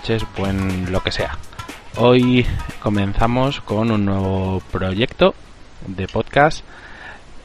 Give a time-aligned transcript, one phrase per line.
[0.00, 1.36] noches, buen lo que sea.
[1.98, 2.46] Hoy
[2.82, 5.34] comenzamos con un nuevo proyecto
[5.86, 6.64] de podcast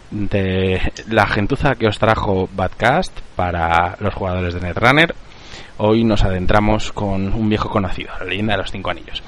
[0.09, 0.79] de
[1.09, 5.13] la gentuza que os trajo Badcast para los jugadores de Netrunner.
[5.79, 9.21] Hoy nos adentramos con un viejo conocido, la leyenda de los cinco anillos.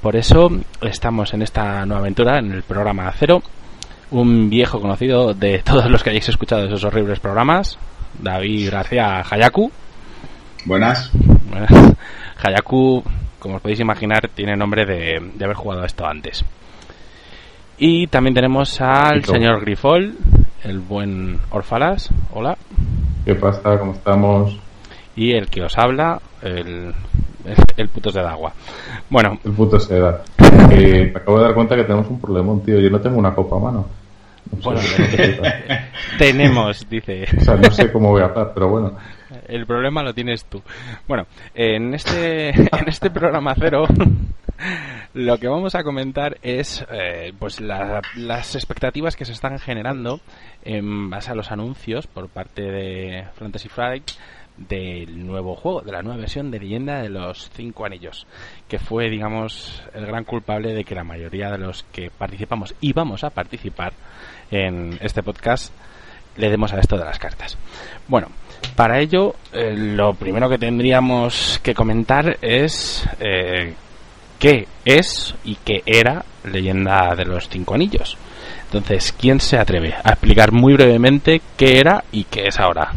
[0.00, 0.48] Por eso
[0.80, 3.42] estamos en esta nueva aventura, en el programa Cero,
[4.10, 7.78] un viejo conocido de todos los que hayáis escuchado esos horribles programas,
[8.18, 9.70] David García Hayaku.
[10.64, 11.10] Buenas.
[12.42, 13.02] Hayaku,
[13.38, 16.44] como os podéis imaginar, tiene nombre de, de haber jugado esto antes.
[17.78, 20.14] Y también tenemos al señor Grifol,
[20.64, 22.10] el buen Orfalas.
[22.34, 22.56] Hola.
[23.24, 23.78] ¿Qué pasa?
[23.78, 24.58] ¿Cómo estamos?
[25.16, 26.92] Y el que os habla, el,
[27.44, 28.52] el, el putos de agua.
[29.08, 30.22] Bueno, El puto seda.
[30.72, 32.78] Eh, me acabo de dar cuenta que tenemos un problemón, tío.
[32.78, 33.86] Yo no tengo una copa a mano.
[34.52, 34.80] No Bueno.
[36.18, 37.26] tenemos, dice.
[37.38, 38.92] o sea, no sé cómo voy a hablar, pero bueno.
[39.50, 40.62] El problema lo tienes tú.
[41.08, 43.84] Bueno, en este, en este programa cero,
[45.14, 50.20] lo que vamos a comentar es eh, pues la- las expectativas que se están generando
[50.64, 54.10] en base a los anuncios por parte de Fantasy Flight
[54.56, 58.26] del nuevo juego, de la nueva versión de Leyenda de los Cinco Anillos,
[58.68, 62.92] que fue, digamos, el gran culpable de que la mayoría de los que participamos y
[62.92, 63.94] vamos a participar
[64.50, 65.72] en este podcast
[66.36, 67.56] le demos a esto de las cartas.
[68.08, 68.28] Bueno,
[68.76, 73.74] para ello, eh, lo primero que tendríamos que comentar es eh,
[74.38, 78.16] qué es y qué era Leyenda de los Cinco Anillos.
[78.64, 82.92] Entonces, ¿quién se atreve a explicar muy brevemente qué era y qué es ahora?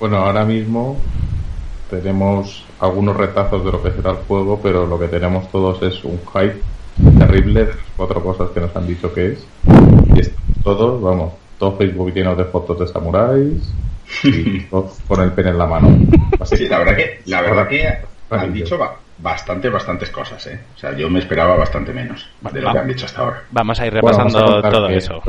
[0.00, 0.96] Bueno, ahora mismo
[1.90, 6.02] tenemos algunos retazos de lo que será el juego, pero lo que tenemos todos es
[6.04, 6.60] un hype
[7.18, 9.46] terrible de cuatro cosas que nos han dicho que es.
[10.14, 13.72] Y estamos todos, vamos, todo Facebook lleno de fotos de samuráis
[14.24, 15.88] y todos con el pene en la mano.
[16.40, 17.86] Así Sí, la verdad que, la verdad que
[18.30, 20.60] han dicho ba- bastante, bastantes cosas, ¿eh?
[20.74, 23.42] O sea, yo me esperaba bastante menos de lo que han dicho hasta ahora.
[23.50, 25.22] Vamos a ir Bueno, vamos a repasando todo eso.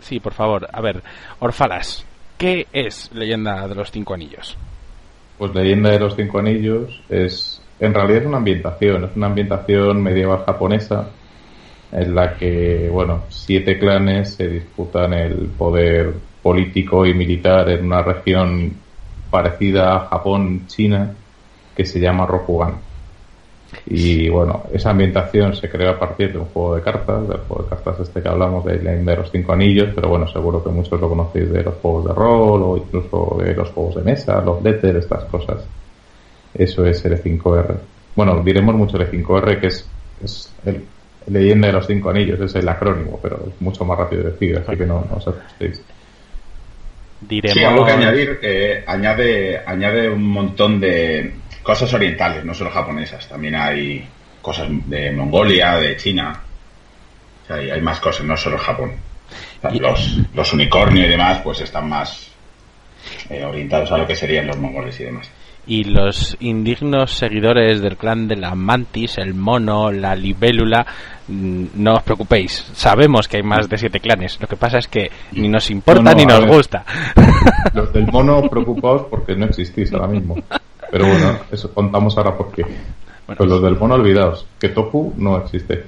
[0.00, 0.68] Sí, por favor.
[0.72, 1.02] A ver,
[1.40, 2.04] Orfalas,
[2.36, 4.56] ¿qué es Leyenda de los Cinco Anillos?
[5.38, 10.02] Pues Leyenda de los Cinco Anillos es, en realidad es una ambientación, es una ambientación
[10.02, 11.08] medieval japonesa
[11.92, 16.12] en la que, bueno, siete clanes se disputan el poder
[16.42, 18.72] político y militar en una región
[19.30, 21.14] parecida a Japón, China,
[21.74, 22.74] que se llama Rokugan.
[23.86, 27.64] Y bueno, esa ambientación se creó a partir de un juego de cartas, del juego
[27.64, 30.98] de cartas este que hablamos de de los Cinco Anillos, pero bueno, seguro que muchos
[31.00, 34.62] lo conocéis de los juegos de rol o incluso de los juegos de mesa, los
[34.62, 35.66] letters, estas cosas.
[36.54, 37.76] Eso es L5R.
[38.16, 39.86] Bueno, diremos mucho L5R, que es,
[40.24, 40.82] es el
[41.30, 44.56] Leyenda de los Cinco Anillos, es el acrónimo, pero es mucho más rápido de decir,
[44.58, 45.82] así que no, no os asustéis.
[47.20, 47.54] Diremos...
[47.54, 53.28] Sí, algo que añadir, eh, añade, añade un montón de cosas orientales, no solo japonesas.
[53.28, 54.06] También hay
[54.40, 56.40] cosas de Mongolia, de China.
[57.42, 58.92] O sea, hay, hay más cosas, no solo Japón.
[59.80, 62.30] Los, los unicornios y demás, pues están más
[63.28, 65.28] eh, orientados a lo que serían los mongoles y demás.
[65.68, 70.86] Y los indignos seguidores del clan de la mantis, el mono, la libélula,
[71.28, 72.70] mm, no os preocupéis.
[72.72, 74.40] Sabemos que hay más de siete clanes.
[74.40, 76.48] Lo que pasa es que ni nos importa No, no, ni nos ver.
[76.48, 76.84] gusta.
[77.74, 80.36] Los del mono preocupados porque no existís ahora mismo.
[80.90, 82.64] Pero bueno, eso contamos ahora por qué.
[83.26, 85.84] Pues los del mono olvidaos, que Toku no existe.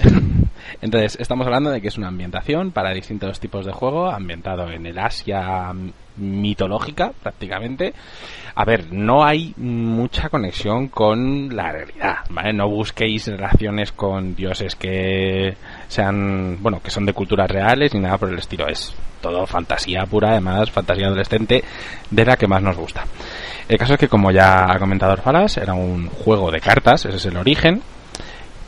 [0.82, 4.86] Entonces, estamos hablando de que es una ambientación para distintos tipos de juego, ambientado en
[4.86, 5.72] el Asia
[6.16, 7.92] mitológica, prácticamente.
[8.54, 12.52] A ver, no hay mucha conexión con la realidad, ¿vale?
[12.52, 15.56] No busquéis relaciones con dioses que
[15.88, 18.68] sean, bueno, que son de culturas reales ni nada por el estilo.
[18.68, 21.64] Es todo fantasía pura, además, fantasía adolescente,
[22.10, 23.04] de la que más nos gusta.
[23.68, 27.16] El caso es que, como ya ha comentado Orfalas, era un juego de cartas, ese
[27.16, 27.82] es el origen,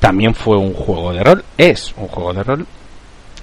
[0.07, 2.65] también fue un juego de rol, es un juego de rol.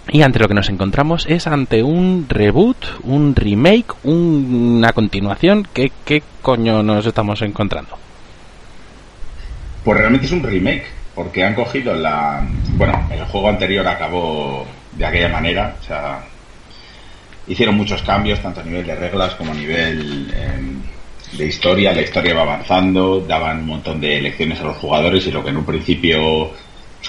[0.07, 5.67] Y ante lo que nos encontramos es ante un reboot, un remake, un- una continuación.
[5.73, 7.97] ¿Qué, ¿Qué coño nos estamos encontrando?
[9.83, 12.47] Pues realmente es un remake, porque han cogido la...
[12.77, 16.23] Bueno, el juego anterior acabó de aquella manera, o sea,
[17.45, 20.61] hicieron muchos cambios, tanto a nivel de reglas como a nivel eh,
[21.37, 21.93] de historia.
[21.93, 25.49] La historia va avanzando, daban un montón de lecciones a los jugadores y lo que
[25.49, 26.51] en un principio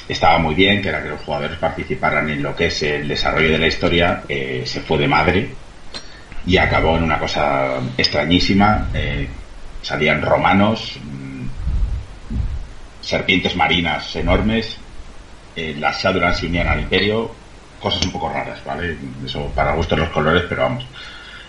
[0.09, 3.51] estaba muy bien, que era que los jugadores participaran en lo que es el desarrollo
[3.51, 5.49] de la historia, eh, se fue de madre
[6.47, 8.89] y acabó en una cosa extrañísima.
[8.95, 9.29] eh,
[9.83, 11.47] salían romanos, mm,
[13.03, 14.79] serpientes marinas enormes,
[15.57, 17.31] eh, las Shadowlands se unían al imperio,
[17.81, 18.97] cosas un poco raras, ¿vale?
[19.25, 20.87] Eso para gustos los colores, pero vamos,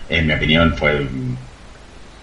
[0.08, 1.36] en mi opinión fue mm,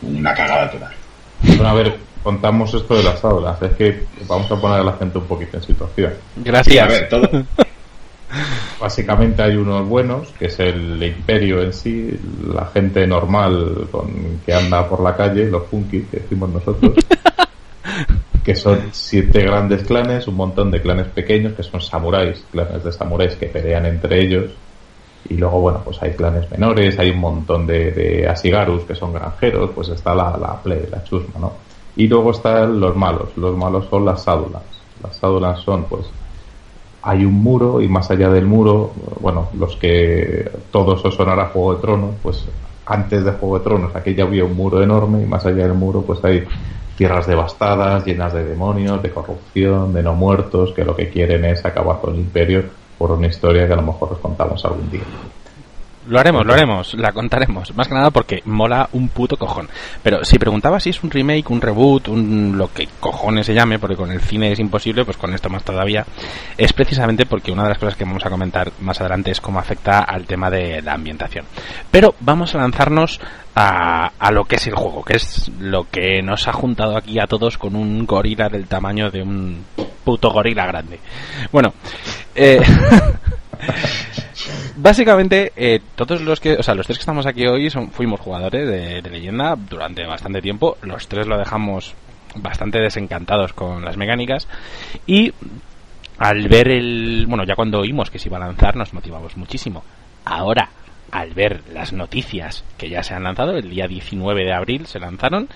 [0.04, 0.94] una cagada total.
[1.42, 3.62] Bueno, a ver, contamos esto de las aulas.
[3.62, 6.14] Es que vamos a poner a la gente un poquito en situación.
[6.38, 6.84] Gracias.
[6.84, 7.30] a ver, todo.
[8.80, 12.20] Básicamente hay unos buenos, que es el imperio en sí,
[12.54, 16.96] la gente normal con que anda por la calle, los funky, que decimos nosotros,
[18.44, 22.92] que son siete grandes clanes, un montón de clanes pequeños, que son samuráis, clanes de
[22.92, 24.52] samuráis que pelean entre ellos,
[25.30, 29.72] y luego, bueno, pues hay clanes menores, hay un montón de, asigarus, que son granjeros,
[29.74, 31.54] pues está la, la play, la chusma, ¿no?
[31.96, 34.64] Y luego están los malos, los malos son las sádulas.
[35.02, 36.08] Las sádulas son, pues,
[37.04, 41.76] hay un muro y más allá del muro, bueno, los que todos os sonará Juego
[41.76, 42.46] de Tronos, pues
[42.86, 45.74] antes de Juego de Tronos aquí ya había un muro enorme y más allá del
[45.74, 46.46] muro pues hay
[46.98, 51.66] tierras devastadas, llenas de demonios, de corrupción, de no muertos, que lo que quieren es
[51.66, 52.64] acabar con el imperio
[53.04, 55.04] por una historia que a lo mejor os contamos algún día.
[56.08, 57.74] Lo haremos, lo haremos, la contaremos.
[57.76, 59.70] Más que nada porque mola un puto cojón.
[60.02, 63.80] Pero si preguntaba si es un remake, un reboot, un lo que cojones se llame,
[63.80, 66.06] porque con el cine es imposible, pues con esto más todavía,
[66.58, 69.60] es precisamente porque una de las cosas que vamos a comentar más adelante es cómo
[69.60, 71.46] afecta al tema de la ambientación.
[71.90, 73.22] Pero vamos a lanzarnos
[73.56, 77.20] a, a lo que es el juego, que es lo que nos ha juntado aquí
[77.20, 79.64] a todos con un gorila del tamaño de un
[80.04, 81.00] puto gorila grande.
[81.52, 81.74] Bueno,
[82.36, 82.62] eh,
[84.76, 88.20] Básicamente, eh, todos los que, o sea, los tres que estamos aquí hoy son, fuimos
[88.20, 90.78] jugadores de, leyenda durante bastante tiempo.
[90.82, 91.94] Los tres lo dejamos
[92.36, 94.48] bastante desencantados con las mecánicas
[95.06, 95.34] y
[96.18, 99.84] al ver el, bueno, ya cuando oímos que se iba a lanzar nos motivamos muchísimo.
[100.26, 100.70] Ahora,
[101.12, 105.00] al ver las noticias que ya se han lanzado, el día 19 de abril se
[105.00, 105.48] lanzaron,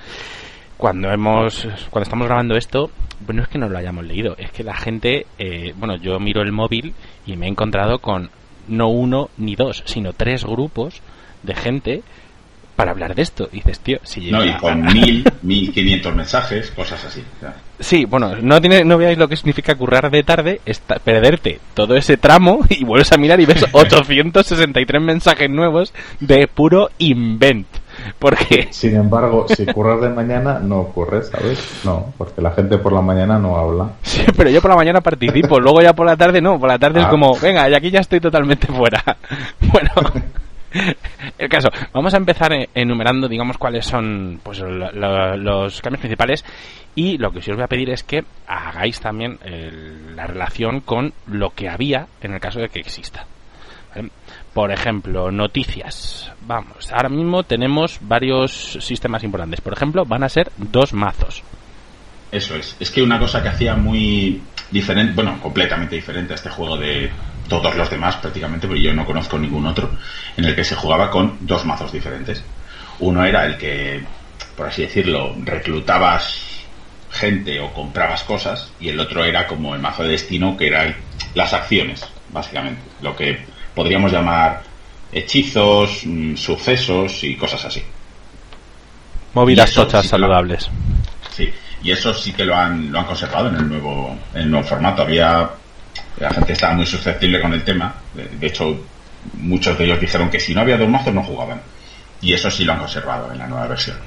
[0.77, 4.63] cuando hemos cuando estamos grabando esto bueno es que no lo hayamos leído es que
[4.63, 6.93] la gente eh, bueno yo miro el móvil
[7.25, 8.29] y me he encontrado con
[8.67, 11.01] no uno ni dos sino tres grupos
[11.43, 12.03] de gente
[12.77, 13.49] para hablar de esto.
[13.51, 17.23] Y dices tío si no y con mil mil quinientos mensajes cosas así
[17.79, 21.95] sí bueno no tiene no veáis lo que significa currar de tarde está, perderte todo
[21.95, 27.67] ese tramo y vuelves a mirar y ves 863 mensajes nuevos de puro invent
[28.19, 32.93] porque sin embargo si curras de mañana no ocurre sabes no porque la gente por
[32.93, 36.17] la mañana no habla sí, pero yo por la mañana participo luego ya por la
[36.17, 37.03] tarde no por la tarde ah.
[37.03, 39.03] es como venga y aquí ya estoy totalmente fuera
[39.71, 39.91] bueno
[41.37, 46.43] el caso vamos a empezar enumerando digamos cuáles son pues lo, lo, los cambios principales
[46.95, 50.81] y lo que sí os voy a pedir es que hagáis también el, la relación
[50.81, 53.25] con lo que había en el caso de que exista
[53.95, 54.09] ¿vale?
[54.57, 56.31] Por ejemplo, noticias.
[56.47, 59.61] Vamos, ahora mismo tenemos varios sistemas importantes.
[59.61, 61.43] Por ejemplo, van a ser dos mazos.
[62.31, 62.75] Eso es.
[62.79, 67.11] Es que una cosa que hacía muy diferente, bueno, completamente diferente a este juego de
[67.47, 69.91] todos los demás prácticamente, porque yo no conozco ningún otro,
[70.35, 72.43] en el que se jugaba con dos mazos diferentes.
[72.97, 74.03] Uno era el que,
[74.55, 76.65] por así decirlo, reclutabas
[77.11, 80.95] gente o comprabas cosas, y el otro era como el mazo de destino, que eran
[81.35, 82.81] las acciones, básicamente.
[83.03, 84.63] Lo que podríamos llamar
[85.11, 87.83] hechizos, mmm, sucesos y cosas así.
[89.35, 90.67] Movidas tochas sí saludables.
[91.35, 91.53] Sí,
[91.83, 94.67] y eso sí que lo han, lo han conservado en el nuevo, en el nuevo
[94.67, 95.03] formato.
[95.03, 95.47] Había
[96.17, 97.93] la gente estaba muy susceptible con el tema.
[98.15, 98.83] De, de, hecho,
[99.33, 101.61] muchos de ellos dijeron que si no había dos mazos no jugaban.
[102.19, 103.97] Y eso sí lo han conservado en la nueva versión.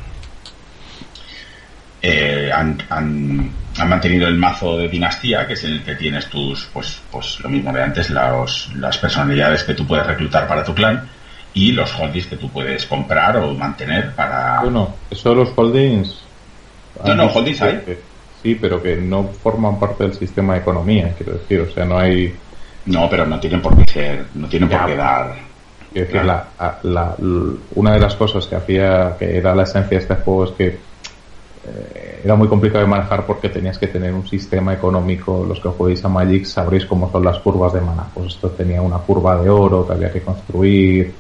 [2.03, 6.67] Eh, han, han, han, mantenido el mazo de dinastía, que es el que tienes tus,
[6.73, 10.75] pues, pues lo mismo de antes, los, las personalidades que tú puedes reclutar para tu
[10.75, 11.09] clan
[11.55, 14.61] y los holdings que tú puedes comprar o mantener para.
[14.63, 16.23] Bueno, eso los holdings.
[17.05, 17.79] No, no, holdings hay.
[17.79, 17.99] Que,
[18.43, 21.99] sí, pero que no forman parte del sistema de economía, quiero decir, o sea, no
[21.99, 22.35] hay.
[22.87, 25.35] No, pero no tienen por qué ser, no tienen por qué dar.
[25.93, 27.15] Quiero decir, la, la, la,
[27.75, 30.79] una de las cosas que hacía, que era la esencia de este juego es que
[31.67, 35.45] eh, era muy complicado de manejar porque tenías que tener un sistema económico.
[35.47, 38.07] Los que juguéis a Magic sabréis cómo son las curvas de mana.
[38.13, 41.13] Pues esto tenía una curva de oro que había que construir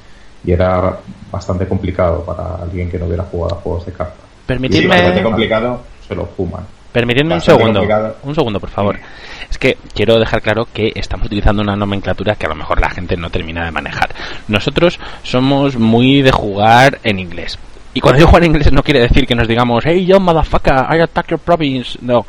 [0.44, 0.98] y era
[1.30, 4.24] bastante complicado para alguien que no hubiera jugado a juegos de cartas.
[4.46, 4.82] Permitidme.
[4.82, 5.80] Sí, bastante complicado.
[6.06, 6.64] Se lo fuman.
[6.92, 7.80] Permitidme un segundo.
[7.80, 8.16] Complicado.
[8.24, 8.96] Un segundo, por favor.
[8.96, 9.02] Sí.
[9.48, 12.90] Es que quiero dejar claro que estamos utilizando una nomenclatura que a lo mejor la
[12.90, 14.10] gente no termina de manejar.
[14.48, 17.58] Nosotros somos muy de jugar en inglés.
[17.92, 20.86] Y cuando yo juego en inglés no quiere decir que nos digamos, hey yo motherfucker,
[20.90, 21.98] I attack your province.
[22.02, 22.24] No,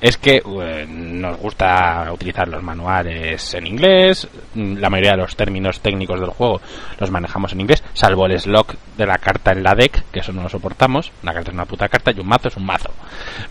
[0.00, 5.78] es que uh, nos gusta utilizar los manuales en inglés, la mayoría de los términos
[5.78, 6.60] técnicos del juego
[6.98, 10.32] los manejamos en inglés, salvo el slot de la carta en la deck, que eso
[10.32, 12.90] no lo soportamos, una carta es una puta carta y un mazo es un mazo.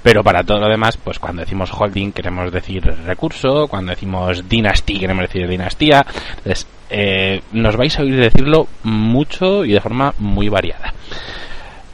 [0.01, 4.99] Pero para todo lo demás, pues cuando decimos holding queremos decir recurso, cuando decimos dynasty
[4.99, 6.05] queremos decir dinastía,
[6.37, 10.93] entonces eh, nos vais a oír decirlo mucho y de forma muy variada.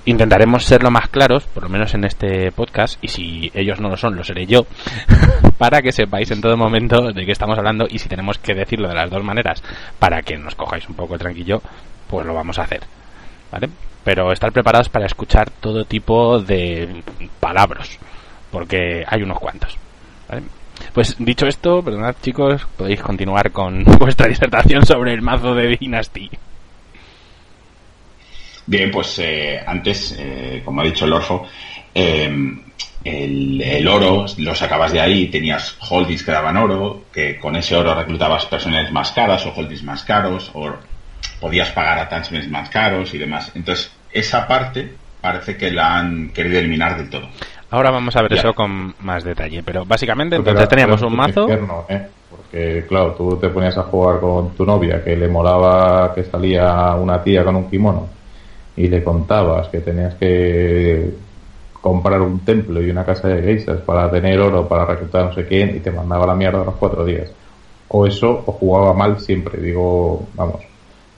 [0.10, 3.90] Intentaremos ser lo más claros, por lo menos en este podcast, y si ellos no
[3.90, 4.66] lo son, lo seré yo,
[5.58, 8.88] para que sepáis en todo momento de qué estamos hablando y si tenemos que decirlo
[8.88, 9.64] de las dos maneras
[10.00, 11.62] para que nos cojáis un poco tranquilo,
[12.08, 12.82] pues lo vamos a hacer.
[13.52, 13.70] ¿Vale?
[14.04, 17.04] Pero estar preparados para escuchar todo tipo de
[17.40, 18.00] palabras,
[18.52, 19.78] porque hay unos cuantos.
[20.94, 26.30] Pues dicho esto, perdonad chicos, podéis continuar con vuestra disertación sobre el mazo de Dynasty.
[28.70, 31.44] Bien, pues eh, antes, eh, como ha dicho el Orfo,
[31.96, 32.32] eh,
[33.04, 37.76] el, el, oro lo sacabas de ahí, tenías holdings que daban oro, que con ese
[37.76, 40.72] oro reclutabas personas más caras o holdings más caros, o
[41.42, 43.52] podías pagar attachments más caros y demás.
[43.56, 47.28] Entonces, esa parte parece que la han querido eliminar del todo.
[47.72, 48.42] Ahora vamos a ver ya.
[48.42, 51.42] eso con más detalle, pero básicamente entonces teníamos un mazo...
[51.42, 52.06] Infierno, ¿eh?
[52.30, 56.94] Porque claro, tú te ponías a jugar con tu novia que le molaba que salía
[56.94, 58.19] una tía con un kimono
[58.80, 61.12] y le contabas que tenías que
[61.82, 65.46] comprar un templo y una casa de geishas para tener oro, para reclutar no sé
[65.46, 67.30] quién, y te mandaba la mierda a los cuatro días.
[67.90, 69.62] O eso, o jugaba mal siempre.
[69.62, 70.62] Digo, vamos,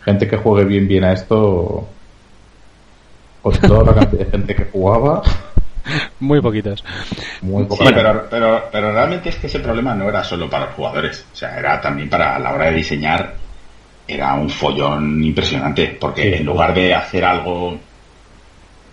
[0.04, 1.88] gente que juegue bien bien a esto,
[3.44, 5.22] con toda la cantidad de gente que jugaba.
[6.20, 6.84] Muy poquitos.
[7.44, 7.90] Muy poquitos.
[7.90, 11.28] Sí, pero, pero, pero realmente es que ese problema no era solo para los jugadores,
[11.32, 13.36] o sea, era también para la hora de diseñar
[14.14, 16.34] era un follón impresionante, porque sí.
[16.40, 17.78] en lugar de hacer algo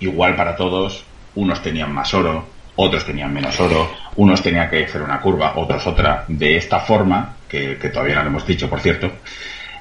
[0.00, 2.44] igual para todos, unos tenían más oro,
[2.76, 7.36] otros tenían menos oro, unos tenían que hacer una curva, otros otra, de esta forma,
[7.48, 9.10] que, que todavía no lo hemos dicho, por cierto,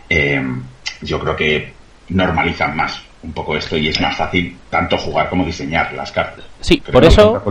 [0.09, 0.41] eh,
[1.01, 1.73] yo creo que
[2.09, 6.45] normalizan más un poco esto y es más fácil tanto jugar como diseñar las cartas.
[6.61, 7.43] Sí, creo por eso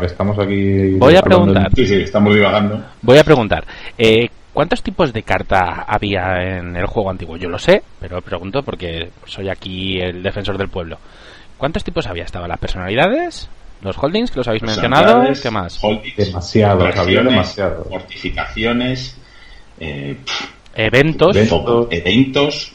[0.00, 1.70] que estamos aquí voy a preguntar.
[1.74, 2.84] Sí, sí, estamos divagando.
[3.02, 3.64] Voy a preguntar.
[3.96, 7.36] Eh, ¿Cuántos tipos de carta había en el juego antiguo?
[7.36, 10.96] Yo lo sé, pero pregunto porque soy aquí el defensor del pueblo.
[11.58, 12.24] ¿Cuántos tipos había?
[12.24, 13.50] ¿Estaban las personalidades?
[13.82, 15.24] ¿Los holdings que los habéis mencionado?
[15.42, 15.78] ¿Qué más?
[15.84, 17.86] Holdings, demasiados, había demasiados.
[17.86, 19.18] Fortificaciones,
[19.78, 20.16] eh,
[20.74, 21.36] eventos.
[21.36, 21.88] Eventos.
[21.90, 22.72] eventos.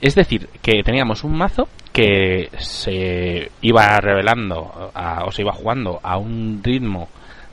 [0.00, 5.98] Es decir, que teníamos un mazo que se iba revelando a, o se iba jugando
[6.04, 7.08] a un ritmo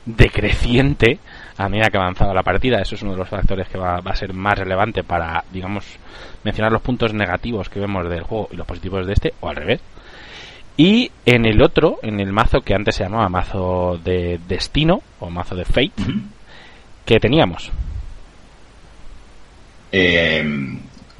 [0.06, 1.18] decreciente
[1.56, 2.80] a medida que avanzaba la partida.
[2.80, 5.98] Eso es uno de los factores que va, va, a ser más relevante para, digamos,
[6.44, 9.56] mencionar los puntos negativos que vemos del juego y los positivos de este, o al
[9.56, 9.80] revés.
[10.76, 15.30] Y en el otro, en el mazo que antes se llamaba mazo de destino, o
[15.30, 16.22] mazo de fate, uh -huh.
[17.04, 17.70] que teníamos.
[19.92, 20.42] Eh,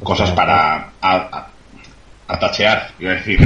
[0.03, 1.49] cosas para a, a,
[2.33, 3.39] atachear, iba a decir,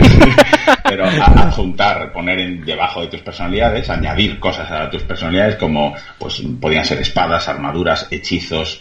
[0.84, 6.42] pero adjuntar, poner en, debajo de tus personalidades, añadir cosas a tus personalidades como, pues,
[6.60, 8.80] podían ser espadas, armaduras, hechizos,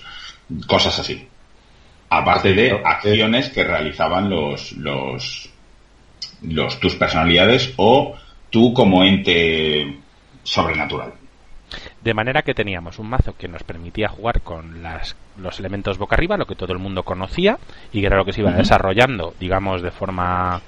[0.68, 1.28] cosas así.
[2.10, 5.50] Aparte de acciones que realizaban los, los,
[6.44, 8.16] los, tus personalidades o
[8.50, 9.98] tú como ente
[10.44, 11.14] sobrenatural.
[12.06, 16.16] De manera que teníamos un mazo que nos permitía jugar con las, los elementos boca
[16.16, 17.58] arriba, lo que todo el mundo conocía,
[17.92, 18.58] y que era lo que se iba uh -huh.
[18.58, 20.62] desarrollando, digamos, de forma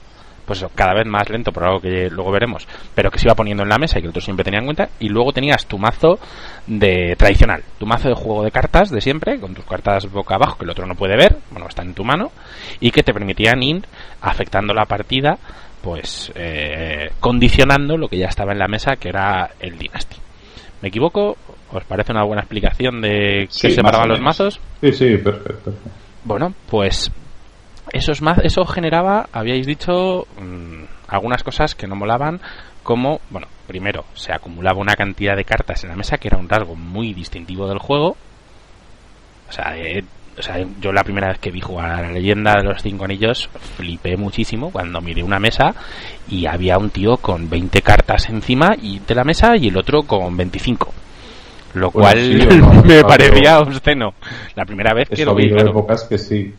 [0.47, 3.61] pues cada vez más lento, por algo que luego veremos, pero que se iba poniendo
[3.61, 6.17] en la mesa y que otros siempre tenían en cuenta, y luego tenías tu mazo
[6.65, 10.57] de tradicional, tu mazo de juego de cartas de siempre, con tus cartas boca abajo,
[10.57, 12.31] que el otro no puede ver, bueno, están en tu mano,
[12.79, 13.85] y que te permitían ir
[14.21, 15.37] afectando la partida,
[15.83, 20.26] pues eh, condicionando lo que ya estaba en la mesa, que era el Dynasty.
[20.81, 21.37] ¿Me equivoco?
[21.71, 24.59] ¿Os parece una buena explicación de qué sí, separaban los mazos?
[24.81, 25.73] Sí, sí, perfecto.
[26.23, 27.11] Bueno, pues
[27.91, 32.39] esos maz eso generaba, habíais dicho, mmm, algunas cosas que no molaban,
[32.83, 36.49] como, bueno, primero, se acumulaba una cantidad de cartas en la mesa que era un
[36.49, 38.15] rasgo muy distintivo del juego.
[39.49, 40.03] O sea, eh,
[40.37, 43.05] o sea, yo la primera vez que vi jugar a la leyenda de los cinco
[43.05, 45.73] anillos flipé muchísimo cuando miré una mesa
[46.29, 50.03] y había un tío con 20 cartas encima y de la mesa y el otro
[50.03, 50.93] con 25
[51.73, 54.13] lo bueno, cual sí, no, me parecía obsceno.
[54.55, 55.71] La primera vez que lo vi claro.
[55.71, 56.53] épocas que sí.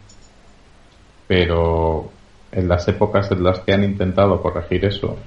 [1.27, 2.11] Pero
[2.53, 5.19] en las épocas en las que han intentado corregir eso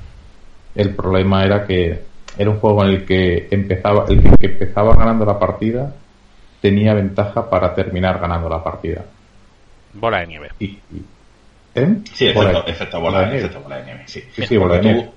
[0.74, 2.02] el problema era que
[2.38, 5.94] era un juego en el que empezaba el que empezaba ganando la partida
[6.62, 9.04] tenía ventaja para terminar ganando la partida.
[9.94, 10.50] Bola de nieve.
[10.60, 11.06] Y, y,
[11.76, 11.98] ¿eh?
[12.14, 13.40] Sí, efecto bola, efecto bola, bola, de nieve.
[13.40, 14.04] Efecto bola de nieve.
[14.06, 15.10] Sí, sí, sí bola de nieve.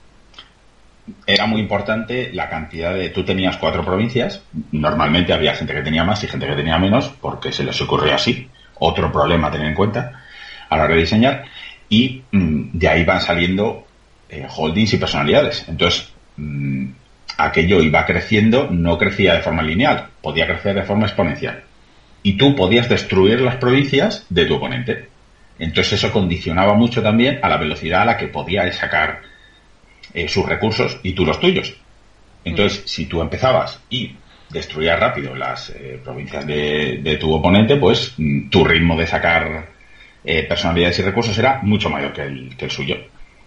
[1.27, 3.11] Era muy importante la cantidad de.
[3.11, 4.43] Tú tenías cuatro provincias.
[4.73, 8.15] Normalmente había gente que tenía más y gente que tenía menos, porque se les ocurrió
[8.15, 8.49] así.
[8.79, 10.25] Otro problema a tener en cuenta
[10.69, 11.45] a la hora de diseñar.
[11.91, 13.87] Y mmm, de ahí van saliendo
[14.31, 15.69] eh, holdings y personalidades.
[15.69, 16.87] Entonces, mmm,
[17.37, 21.63] aquello iba creciendo, no crecía de forma lineal, podía crecer de forma exponencial.
[22.23, 25.09] Y tú podías destruir las provincias de tu oponente.
[25.59, 29.23] Entonces eso condicionaba mucho también a la velocidad a la que podías sacar
[30.13, 31.77] eh, sus recursos y tú los tuyos.
[32.45, 34.13] Entonces, si tú empezabas y
[34.51, 39.69] destruías rápido las eh, provincias de, tu oponente, pues mm, tu ritmo de sacar
[40.25, 42.97] eh, personalidades y recursos era mucho mayor que el, que el suyo.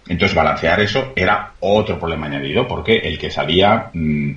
[0.08, 4.32] Entonces, balancear eso era otro problema añadido, porque el que salía mm,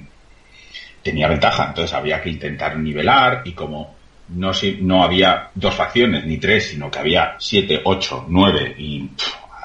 [1.02, 1.68] tenía ventaja.
[1.70, 3.96] Entonces, había que intentar nivelar y como
[4.30, 4.52] no,
[4.82, 9.10] no había dos facciones ni tres, sino que había siete, ocho, nueve y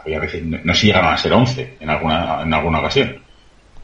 [0.00, 3.20] había veces, no, sé si llegaron a ser once en alguna, en alguna ocasión.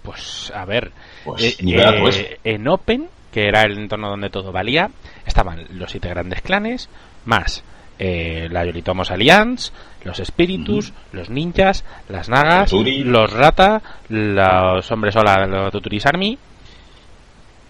[0.03, 0.91] Pues a ver,
[1.25, 4.91] pues, eh, eh, en Open, que era el entorno donde todo valía,
[5.25, 6.89] estaban los siete grandes clanes,
[7.25, 7.63] más
[8.05, 9.71] eh, la Yoritomos Alliance,
[10.03, 16.37] los espíritus, los ninjas, las nagas, los rata, los hombres ola, los Tuturis Army.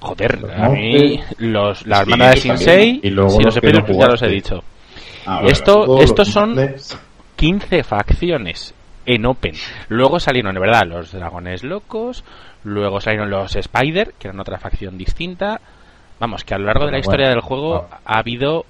[0.01, 4.65] Joder, a mí los, la hermana de Shinsei y, los espíritus ya los he dicho.
[5.27, 6.57] Ah, Esto, estos son
[7.37, 8.75] 15 facciones
[9.05, 9.53] en Open.
[9.89, 12.25] Luego salieron, de verdad, los dragones locos,
[12.65, 15.61] luego salieron los Spider, que eran otra facción distinta.
[16.19, 18.01] Vamos, que a lo largo de la historia del juego ah.
[18.07, 18.65] ha habido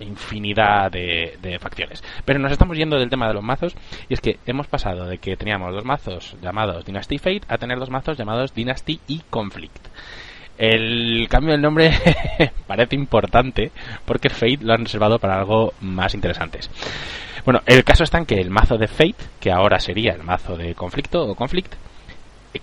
[0.00, 2.02] infinidad de, facciones.
[2.24, 3.74] Pero nos estamos yendo del tema de los mazos
[4.08, 7.78] y es que hemos pasado de que teníamos dos mazos llamados Dynasty Fate a tener
[7.78, 9.88] dos mazos llamados Dynasty y Conflict.
[10.56, 11.92] El cambio del nombre
[12.66, 13.70] parece importante
[14.04, 16.70] porque Fate lo han reservado para algo más interesantes.
[17.44, 20.56] Bueno, el caso está en que el mazo de Fate, que ahora sería el mazo
[20.56, 21.74] de conflicto o conflict,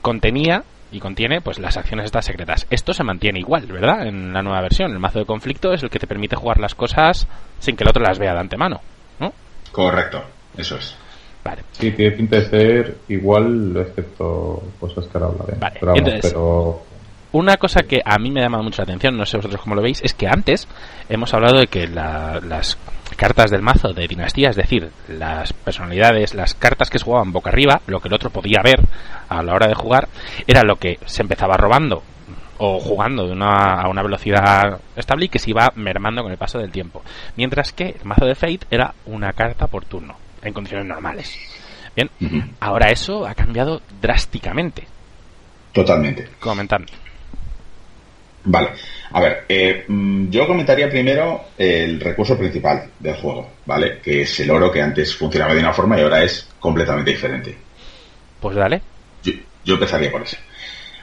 [0.02, 2.67] contenía y contiene pues las acciones estas secretas.
[2.69, 4.08] Esto se mantiene igual, ¿verdad?
[4.08, 4.91] En la nueva versión.
[4.91, 7.28] El mazo de conflicto es el que te permite jugar las cosas
[7.60, 8.82] sin que el otro las vea de antemano,
[9.19, 9.34] ¿no?
[9.71, 10.24] Correcto,
[10.58, 10.95] eso es.
[11.43, 11.62] Vale.
[11.74, 15.58] Sí, tiene pinta de ser igual, excepto cosas que ahora hablaré.
[15.60, 16.19] Vale.
[16.21, 16.82] pero
[17.34, 19.82] una cosa que a mí me llama mucho la atención, no sé vosotros cómo lo
[19.82, 20.67] veis, es que antes
[21.10, 22.78] hemos hablado de que las
[23.15, 27.49] cartas del mazo de dinastía, es decir, las personalidades, las cartas que se jugaban boca
[27.49, 28.82] arriba, lo que el otro podía ver
[29.30, 30.08] a la hora de jugar,
[30.47, 32.04] era lo que se empezaba robando
[32.58, 36.38] o jugando de una, a una velocidad estable y que se iba mermando con el
[36.38, 37.04] paso del tiempo.
[37.36, 41.38] Mientras que el mazo de Fate era una carta por turno, en condiciones normales.
[41.95, 42.10] Bien,
[42.60, 44.86] ahora eso ha cambiado drásticamente.
[45.71, 46.30] Totalmente.
[46.39, 46.91] Comentando.
[48.46, 48.70] Vale,
[49.12, 54.00] a ver, eh, mm, yo comentaría primero el recurso principal del juego, ¿vale?
[54.04, 57.58] Que es el oro que antes funcionaba de una forma y ahora es completamente diferente.
[58.40, 58.82] Pues dale.
[59.64, 60.38] Yo, empezaría por ese.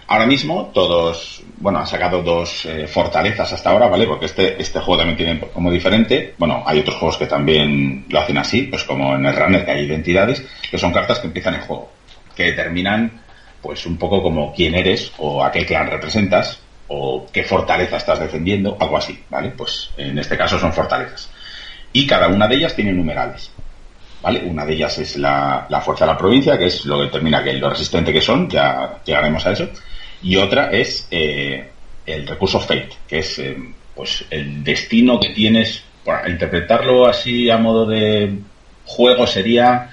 [0.07, 4.07] Ahora mismo todos, bueno, han sacado dos eh, fortalezas hasta ahora, ¿vale?
[4.07, 6.35] Porque este, este juego también tiene como diferente.
[6.39, 9.71] Bueno, hay otros juegos que también lo hacen así, pues como en el Runner que
[9.73, 11.91] hay identidades, que son cartas que empiezan el juego,
[12.37, 13.23] que determinan
[13.61, 16.61] pues un poco como quién eres o a qué clan representas
[16.95, 19.51] o qué fortaleza estás defendiendo, algo así, ¿vale?
[19.57, 21.31] Pues en este caso son fortalezas.
[21.91, 23.51] Y cada una de ellas tiene numerales,
[24.21, 24.43] ¿vale?
[24.45, 27.55] Una de ellas es la, fuerza de la provincia, que es lo que determina que
[27.55, 29.69] lo resistente que son, ya llegaremos a eso.
[30.23, 31.67] Y otra es eh,
[32.05, 33.57] el recurso fate, que es eh,
[33.95, 38.39] pues el destino que tienes, para interpretarlo así a modo de
[38.85, 39.89] juego sería...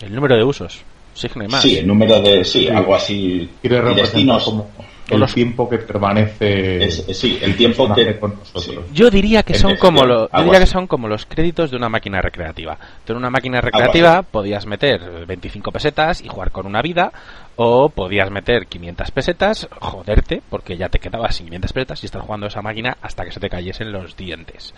[0.00, 0.80] El número de usos.
[1.12, 1.28] Sí,
[1.60, 2.44] Sí, el número de...
[2.44, 3.48] Sí, algo así.
[3.62, 4.44] destinos.
[4.44, 4.70] Como
[5.08, 8.84] el tiempo que permanece sí el tiempo que con nosotros.
[8.92, 12.78] yo diría que son como los que son como los créditos de una máquina recreativa.
[13.04, 17.12] Tú en una máquina recreativa podías meter 25 pesetas y jugar con una vida
[17.56, 22.22] o podías meter 500 pesetas joderte porque ya te quedabas sin 500 pesetas y estar
[22.22, 24.74] jugando esa máquina hasta que se te cayesen los dientes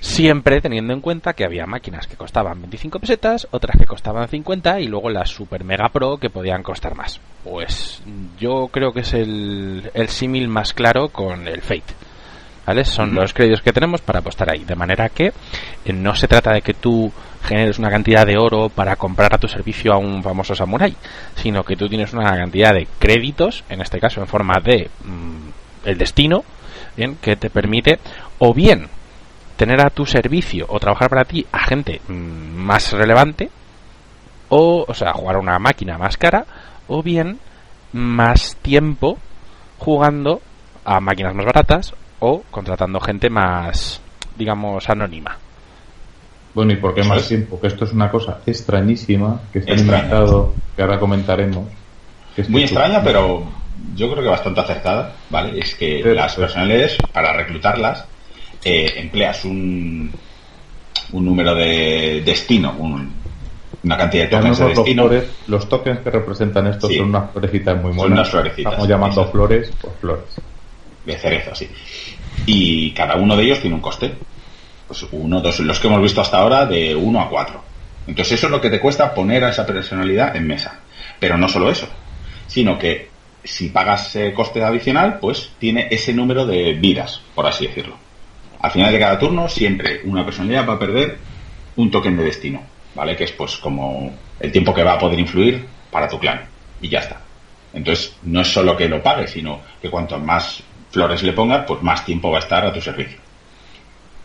[0.00, 4.80] Siempre teniendo en cuenta que había máquinas que costaban 25 pesetas, otras que costaban 50
[4.80, 7.20] y luego las Super Mega Pro que podían costar más.
[7.44, 8.02] Pues
[8.38, 11.94] yo creo que es el, el símil más claro con el Fate.
[12.66, 12.84] ¿Vale?
[12.84, 14.64] Son los créditos que tenemos para apostar ahí.
[14.64, 15.32] De manera que
[15.84, 17.10] eh, no se trata de que tú
[17.42, 20.94] generes una cantidad de oro para comprar a tu servicio a un famoso samurai,
[21.36, 25.88] sino que tú tienes una cantidad de créditos, en este caso en forma de mm,
[25.88, 26.44] el destino,
[26.96, 27.98] bien, que te permite
[28.38, 28.88] o bien
[29.60, 32.14] tener a tu servicio o trabajar para ti a gente mm,
[32.64, 33.50] más relevante,
[34.48, 36.46] o, o sea, jugar a una máquina más cara,
[36.88, 37.38] o bien
[37.92, 39.18] más tiempo
[39.76, 40.40] jugando
[40.82, 44.00] a máquinas más baratas o contratando gente más,
[44.34, 45.36] digamos, anónima.
[46.54, 47.60] Bueno, ¿y por qué más tiempo?
[47.60, 51.68] Que esto es una cosa extrañísima, que está inventado, que ahora comentaremos.
[52.34, 53.44] Que Muy extraña, pero
[53.94, 55.58] yo creo que bastante acertada, ¿vale?
[55.58, 58.06] Es que las personales, para reclutarlas,
[58.64, 60.10] eh, empleas un,
[61.12, 62.76] un número de destino,
[63.82, 65.10] una cantidad de tokens de destino.
[65.46, 68.32] los tokens que representan esto son unas florecitas muy monas.
[68.56, 70.24] Estamos llamando flores, pues flores.
[71.04, 71.68] De cereza, sí.
[72.46, 74.12] Y cada uno de ellos tiene un coste.
[74.86, 77.62] Pues uno, dos, los que hemos visto hasta ahora, de 1 a 4.
[78.08, 80.80] Entonces eso es lo que te cuesta poner a esa personalidad en mesa.
[81.18, 81.86] Pero no solo eso,
[82.46, 83.08] sino que
[83.44, 87.96] si pagas eh, coste adicional, pues tiene ese número de vidas, por así decirlo.
[88.62, 91.18] Al final de cada turno, siempre una personalidad va a perder
[91.76, 92.62] un token de destino,
[92.94, 93.16] ¿vale?
[93.16, 96.42] Que es pues como el tiempo que va a poder influir para tu clan.
[96.80, 97.20] Y ya está.
[97.72, 101.82] Entonces, no es solo que lo pagues, sino que cuanto más flores le pongas, pues
[101.82, 103.18] más tiempo va a estar a tu servicio.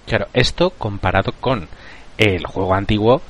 [0.05, 1.67] Claro, esto comparado con
[2.17, 3.21] el juego antiguo,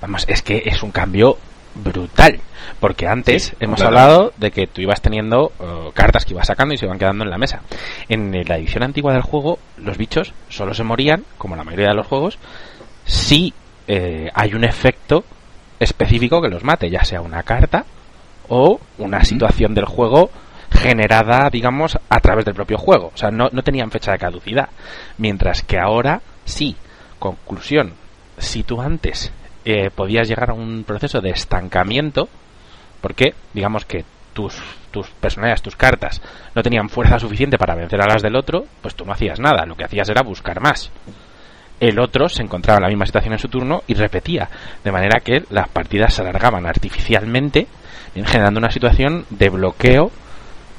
[0.00, 1.38] vamos, es que es un cambio
[1.82, 2.40] brutal.
[2.80, 6.78] Porque antes hemos hablado de que tú ibas teniendo uh, cartas que ibas sacando y
[6.78, 7.62] se iban quedando en la mesa.
[8.08, 11.94] En la edición antigua del juego, los bichos solo se morían, como la mayoría de
[11.94, 12.38] los juegos,
[13.04, 13.52] si
[13.86, 15.24] eh, hay un efecto
[15.80, 17.84] específico que los mate, ya sea una carta
[18.48, 20.30] o una situación del juego
[20.70, 23.10] generada, digamos, a través del propio juego.
[23.14, 24.68] O sea, no, no tenían fecha de caducidad.
[25.16, 26.76] Mientras que ahora sí.
[27.18, 27.94] Conclusión.
[28.38, 29.32] Si tú antes
[29.70, 32.26] eh, podías llegar a un proceso de estancamiento,
[33.02, 34.02] porque digamos que
[34.32, 34.58] tus,
[34.90, 36.22] tus personajes, tus cartas,
[36.54, 39.66] no tenían fuerza suficiente para vencer a las del otro, pues tú no hacías nada,
[39.66, 40.90] lo que hacías era buscar más.
[41.80, 44.48] El otro se encontraba en la misma situación en su turno y repetía,
[44.82, 47.66] de manera que las partidas se alargaban artificialmente,
[48.14, 50.10] generando una situación de bloqueo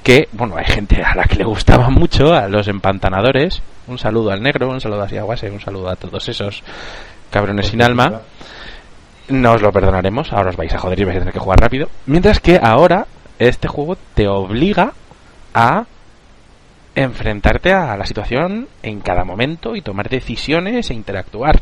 [0.03, 4.31] que, bueno, hay gente a la que le gustaba mucho, a los empantanadores, un saludo
[4.31, 6.63] al negro, un saludo a Guase, un saludo a todos esos
[7.29, 8.23] cabrones sin alma.
[9.29, 11.59] No os lo perdonaremos, ahora os vais a joder y vais a tener que jugar
[11.59, 11.87] rápido.
[12.07, 13.05] Mientras que ahora
[13.37, 14.93] este juego te obliga
[15.53, 15.85] a
[16.95, 21.61] enfrentarte a la situación en cada momento y tomar decisiones e interactuar.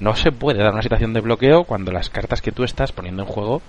[0.00, 3.22] No se puede dar una situación de bloqueo cuando las cartas que tú estás poniendo
[3.22, 3.62] en juego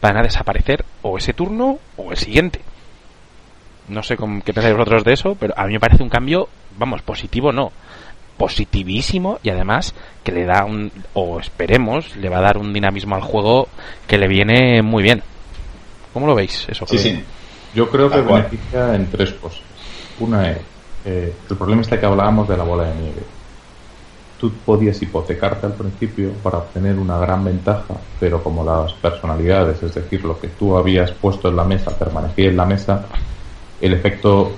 [0.00, 2.60] van a desaparecer o ese turno o el siguiente.
[3.88, 7.02] No sé qué pensáis vosotros de eso, pero a mí me parece un cambio, vamos,
[7.02, 7.72] positivo no,
[8.38, 13.16] positivísimo y además que le da un, o esperemos, le va a dar un dinamismo
[13.16, 13.68] al juego
[14.06, 15.22] que le viene muy bien.
[16.14, 16.86] ¿Cómo lo veis eso?
[16.86, 17.22] Sí, sí.
[17.74, 19.60] Yo creo que beneficia en tres cosas.
[20.20, 20.58] Una es,
[21.04, 23.22] eh, el problema está que hablábamos de la bola de nieve.
[24.40, 29.94] Tú podías hipotecarte al principio para obtener una gran ventaja, pero como las personalidades, es
[29.94, 33.04] decir, lo que tú habías puesto en la mesa, permanecía en la mesa,
[33.80, 34.52] el efecto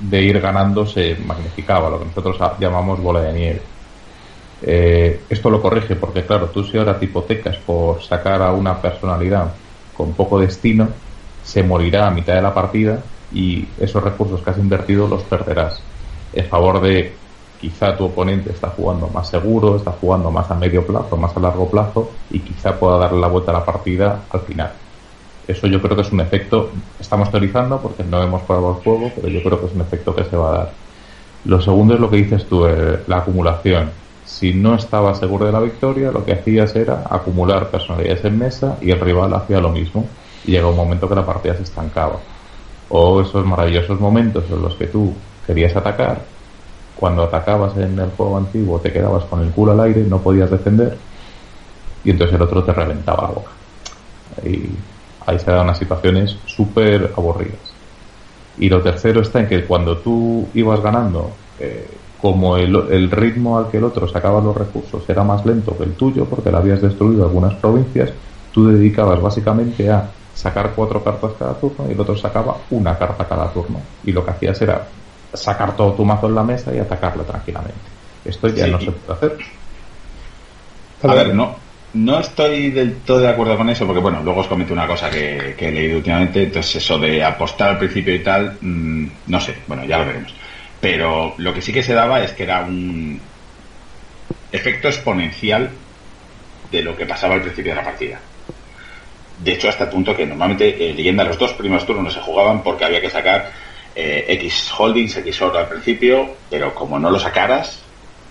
[0.00, 3.62] de ir ganando se magnificaba, lo que nosotros llamamos bola de nieve.
[4.62, 8.80] Eh, esto lo corrige porque, claro, tú si ahora te hipotecas por sacar a una
[8.80, 10.88] personalidad con poco destino,
[11.42, 15.88] se morirá a mitad de la partida y esos recursos que has invertido los perderás.
[16.32, 17.22] En favor de
[17.56, 21.40] quizá tu oponente está jugando más seguro, está jugando más a medio plazo, más a
[21.40, 24.89] largo plazo y quizá pueda darle la vuelta a la partida al final.
[25.50, 29.10] Eso yo creo que es un efecto, estamos teorizando porque no hemos probado el juego,
[29.16, 30.72] pero yo creo que es un efecto que se va a dar.
[31.44, 33.90] Lo segundo es lo que dices tú, eh, la acumulación.
[34.24, 38.76] Si no estaba seguro de la victoria, lo que hacías era acumular personalidades en mesa
[38.80, 40.06] y el rival hacía lo mismo.
[40.44, 42.20] Y llega un momento que la partida se estancaba.
[42.88, 45.12] O esos maravillosos momentos en los que tú
[45.46, 46.20] querías atacar,
[46.94, 50.50] cuando atacabas en el juego antiguo te quedabas con el culo al aire, no podías
[50.50, 50.96] defender,
[52.04, 53.50] y entonces el otro te reventaba la boca.
[55.30, 57.58] Ahí se dan unas situaciones súper aburridas.
[58.58, 61.88] Y lo tercero está en que cuando tú ibas ganando, eh,
[62.20, 65.84] como el, el, ritmo al que el otro sacaba los recursos era más lento que
[65.84, 68.10] el tuyo, porque le habías destruido algunas provincias,
[68.52, 73.26] tú dedicabas básicamente a sacar cuatro cartas cada turno y el otro sacaba una carta
[73.26, 73.80] cada turno.
[74.04, 74.86] Y lo que hacías era
[75.32, 77.80] sacar todo tu mazo en la mesa y atacarlo tranquilamente.
[78.24, 79.38] Esto ya no se puede hacer.
[81.02, 81.56] A ver, no,
[81.92, 85.10] no estoy del todo de acuerdo con eso, porque bueno, luego os comento una cosa
[85.10, 89.56] que, he leído últimamente, entonces eso de apostar al principio y tal, mm, no sé,
[89.66, 90.32] bueno, ya lo veremos.
[90.80, 93.20] Pero lo que sí que se daba es que era un
[94.52, 95.70] efecto exponencial
[96.70, 98.20] de lo que pasaba al principio de la partida.
[99.42, 102.20] De hecho, hasta el punto que normalmente eh, leyenda los dos primeros turnos no se
[102.20, 103.50] jugaban porque había que sacar
[103.96, 107.80] eh, X holdings, X oro al principio, pero como no lo sacaras,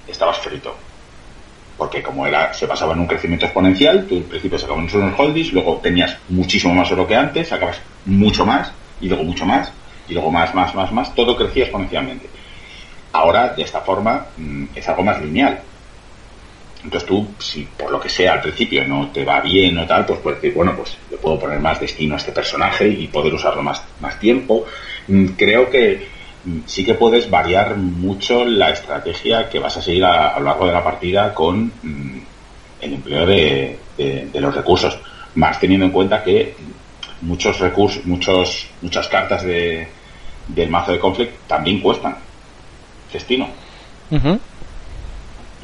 [0.08, 0.88] estabas frito
[1.79, 5.53] porque como era se pasaba en un crecimiento exponencial, tú al principio sacabas unos holdings,
[5.53, 9.71] luego tenías muchísimo más oro que antes, sacabas mucho más, y luego mucho más,
[10.09, 12.27] y luego más, más, más, más, todo crecía exponencialmente.
[13.13, 15.61] Ahora, de esta forma, mm, es algo más lineal.
[16.83, 20.05] Entonces tú, si por lo que sea al principio no te va bien o tal,
[20.05, 23.33] pues puedes decir, bueno, pues le puedo poner más destino a este personaje y poder
[23.33, 24.65] usarlo más, más tiempo.
[25.07, 26.18] Mm, creo que
[26.65, 30.73] sí que puedes variar mucho la estrategia que vas a seguir a, lo largo de
[30.73, 32.19] la partida con mm,
[32.82, 33.78] el empleo de,
[34.34, 34.97] los recursos.
[35.36, 36.56] Más teniendo en cuenta que
[37.21, 39.88] muchos recursos, muchos, muchas cartas de,
[40.47, 42.15] del mazo de conflict también cuestan
[43.12, 43.47] destino.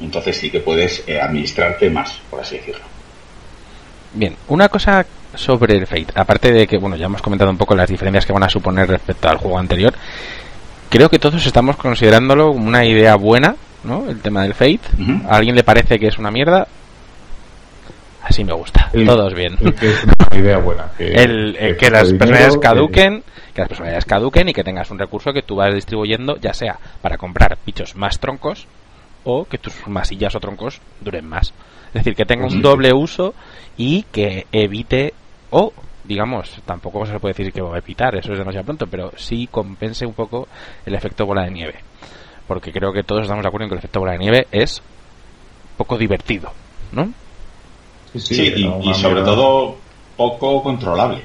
[0.01, 2.83] Entonces sí que puedes eh, administrarte más, por así decirlo.
[4.13, 7.75] Bien, una cosa sobre el Fate, aparte de que, bueno, ya hemos comentado un poco
[7.75, 9.93] las diferencias que van a suponer respecto al juego anterior,
[10.95, 14.09] creo que todos estamos considerándolo una idea buena, ¿no?
[14.09, 14.79] El tema del Fate.
[15.27, 16.67] ¿A alguien le parece que es una mierda?
[18.23, 18.89] Así me gusta.
[19.05, 19.57] Todos bien.
[19.57, 20.85] que es una idea buena.
[20.97, 23.61] Que, el, que, las personalidades caduquen, que...
[23.61, 27.17] las personalidades caduquen y que tengas un recurso que tú vas distribuyendo, ya sea para
[27.17, 28.65] comprar bichos más troncos
[29.25, 31.53] o que tus masillas o troncos duren más.
[31.87, 33.33] Es decir, que tenga un doble uso
[33.75, 35.13] y que evite
[35.49, 35.73] o
[36.07, 39.47] digamos, tampoco se puede decir que va a evitar, eso es demasiado pronto, pero sí
[39.49, 40.47] compense un poco
[40.85, 41.75] el efecto bola de nieve.
[42.47, 44.81] Porque creo que todos estamos de acuerdo en que el efecto bola de nieve es
[45.77, 46.51] poco divertido,
[46.91, 47.11] ¿no?
[48.15, 49.75] Sí, y, sobre todo
[50.15, 51.21] poco controlable.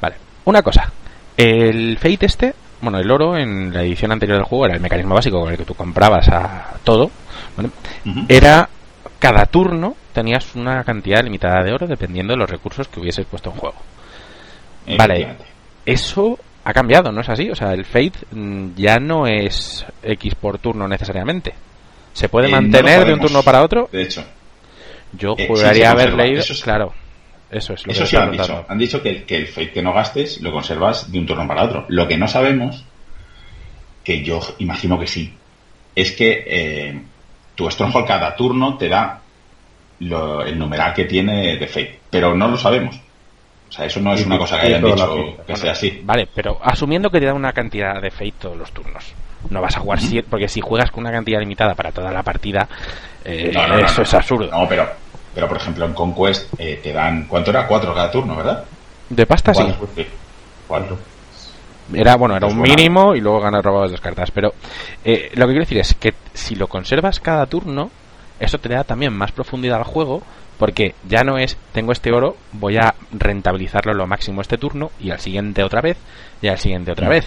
[0.00, 0.92] Vale, una cosa.
[1.36, 5.14] El Fate este, bueno, el oro en la edición anterior del juego era el mecanismo
[5.14, 7.10] básico con el que tú comprabas a todo.
[8.28, 8.68] Era
[9.18, 13.50] cada turno tenías una cantidad limitada de oro dependiendo de los recursos que hubieses puesto
[13.50, 13.76] en juego.
[14.96, 15.36] Vale,
[15.84, 17.50] eso ha cambiado, ¿no es así?
[17.50, 21.52] O sea, el Fate mm, ya no es X por turno necesariamente.
[22.12, 23.88] ¿Se puede eh, mantener de un turno para otro?
[23.92, 24.24] De hecho.
[25.12, 26.42] Yo podría haber leído.
[26.62, 26.92] claro,
[27.50, 28.64] eso es lo eso sí han dicho.
[28.68, 31.64] Han dicho que, que, el Fate que no gastes lo conservas de un turno para
[31.64, 31.86] otro.
[31.88, 32.84] Lo que no sabemos,
[34.02, 35.34] que yo imagino que sí,
[35.94, 37.02] es que eh,
[37.54, 39.20] tu Stronghold cada turno te da
[40.00, 43.00] el numeral que tiene de Fate, pero no lo sabemos.
[43.68, 46.00] O sea, eso no es una cosa que hayan dicho que sea así.
[46.04, 49.12] Vale, pero asumiendo que te da una cantidad de Fate todos los turnos.
[49.50, 52.22] No vas a jugar siete, porque si juegas con una cantidad limitada para toda la
[52.22, 52.68] partida,
[53.24, 53.52] eh,
[53.84, 54.50] eso es absurdo.
[54.50, 54.88] No, pero,
[55.34, 57.66] pero por ejemplo en Conquest eh, te dan, ¿cuánto era?
[57.66, 58.64] Cuatro cada turno, ¿verdad?
[59.08, 59.64] De pasta sí.
[60.66, 60.98] ¿Cuánto?
[61.92, 64.30] Era, bueno, era un mínimo y luego ganas robadas las cartas.
[64.30, 64.54] Pero
[65.04, 67.90] eh, lo que quiero decir es que si lo conservas cada turno,
[68.40, 70.22] eso te da también más profundidad al juego
[70.58, 75.10] porque ya no es tengo este oro, voy a rentabilizarlo lo máximo este turno y
[75.10, 75.96] al siguiente otra vez
[76.40, 77.26] y al siguiente otra vez.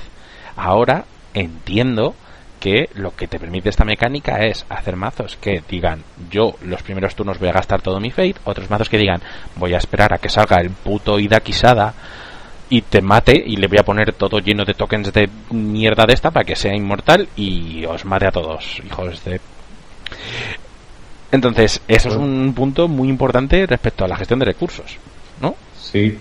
[0.56, 2.15] Ahora entiendo
[2.60, 7.15] que lo que te permite esta mecánica es hacer mazos que digan yo los primeros
[7.15, 9.22] turnos voy a gastar todo mi fate, otros mazos que digan
[9.56, 11.93] voy a esperar a que salga el puto Ida Kisada
[12.70, 16.13] y te mate y le voy a poner todo lleno de tokens de mierda de
[16.13, 19.39] esta para que sea inmortal y os mate a todos, hijos de
[21.31, 24.97] entonces, eso es un punto muy importante respecto a la gestión de recursos,
[25.41, 25.55] ¿no?
[25.79, 26.17] Sí,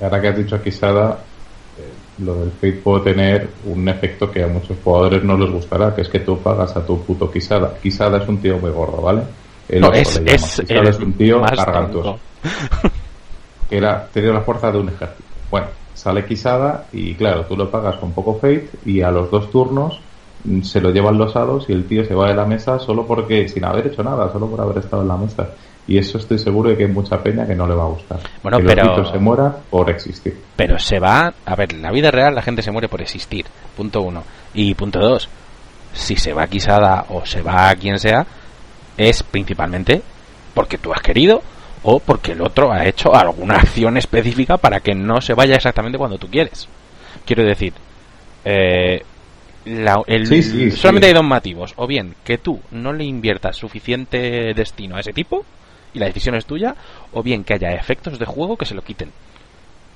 [0.00, 1.18] ahora que has dicho aquí, Sada,
[1.78, 5.94] eh, lo del Fate puede tener un efecto que a muchos jugadores no les gustará,
[5.94, 7.74] que es que tú pagas a tu puto Kisada.
[7.82, 9.22] Kisada es un tío muy gordo, ¿vale?
[9.68, 12.18] El es, es, es, un tío gargantuoso.
[13.70, 15.22] que era, tenía la fuerza de un ejército.
[15.50, 19.50] Bueno, sale Kisada y claro, tú lo pagas con poco Fate y a los dos
[19.50, 19.98] turnos
[20.62, 23.48] se lo llevan los hados y el tío se va de la mesa solo porque,
[23.48, 25.48] sin haber hecho nada, solo por haber estado en la mesa.
[25.86, 28.20] Y eso estoy seguro de que hay mucha peña que no le va a gustar.
[28.42, 29.04] Bueno, que pero.
[29.04, 30.40] se muera por existir.
[30.56, 31.32] Pero se va.
[31.44, 33.46] A ver, en la vida real la gente se muere por existir.
[33.76, 34.22] Punto uno.
[34.54, 35.28] Y punto dos.
[35.92, 38.24] Si se va a Quisada o se va a quien sea,
[38.96, 40.02] es principalmente
[40.54, 41.42] porque tú has querido
[41.82, 45.98] o porque el otro ha hecho alguna acción específica para que no se vaya exactamente
[45.98, 46.68] cuando tú quieres.
[47.26, 47.72] Quiero decir,
[48.44, 49.02] eh,
[49.64, 51.74] el, solamente hay dos motivos.
[51.76, 55.44] O bien que tú no le inviertas suficiente destino a ese tipo
[55.94, 56.74] y la decisión es tuya,
[57.12, 59.10] o bien que haya efectos de juego que se lo quiten.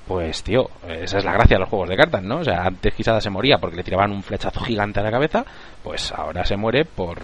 [0.06, 2.38] Pues, tío, esa es la gracia de los juegos de cartas, ¿no?
[2.38, 5.44] O sea, antes Quisada se moría porque le tiraban un flechazo gigante a la cabeza,
[5.82, 7.18] pues ahora se muere por.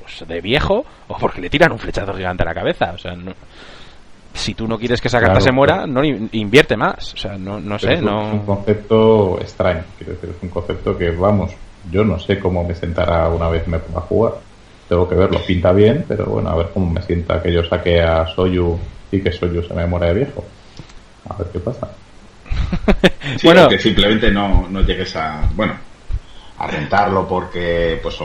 [0.00, 2.92] Pues de viejo o porque le tiran un flechazo gigante a la cabeza.
[2.92, 3.32] O sea, no,
[4.38, 7.14] si tú no quieres que esa carta se muera, no invierte más.
[7.14, 8.28] O sea, no, no sé, no...
[8.28, 11.52] Es un concepto extraño, quiero decir, es un concepto que, vamos,
[11.90, 14.34] yo no sé cómo me sentará una vez me ponga a jugar.
[14.88, 18.00] Tengo que verlo, pinta bien, pero bueno, a ver cómo me sienta que yo saque
[18.00, 18.78] a Soyu
[19.10, 20.44] y que Soyu se me muera de viejo.
[21.28, 21.90] A ver qué pasa.
[23.44, 25.74] bueno, que simplemente no, no llegues a, bueno,
[26.58, 28.16] a rentarlo porque pues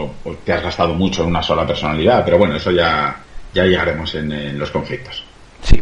[0.45, 3.17] te has gastado mucho en una sola personalidad, pero bueno, eso ya,
[3.54, 5.23] ya llegaremos en los conflictos.
[5.63, 5.82] Sí.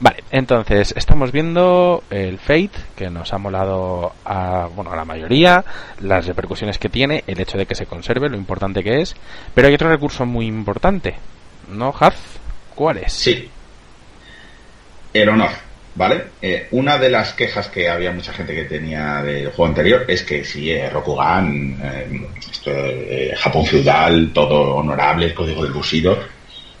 [0.00, 5.64] Vale, entonces estamos viendo el Fate, que nos ha molado a, bueno, a la mayoría,
[6.00, 9.14] las repercusiones que tiene, el hecho de que se conserve, lo importante que es,
[9.54, 11.14] pero hay otro recurso muy importante,
[11.68, 12.16] ¿no, Haz?
[12.74, 13.12] ¿Cuál es?
[13.12, 13.48] Sí.
[15.12, 15.50] El honor,
[15.94, 16.24] ¿vale?
[16.40, 20.22] Eh, una de las quejas que había mucha gente que tenía del juego anterior es
[20.22, 22.26] que si eh, Rokugan, eh,
[22.66, 26.18] eh, Japón feudal, todo honorable, el código del Bushido,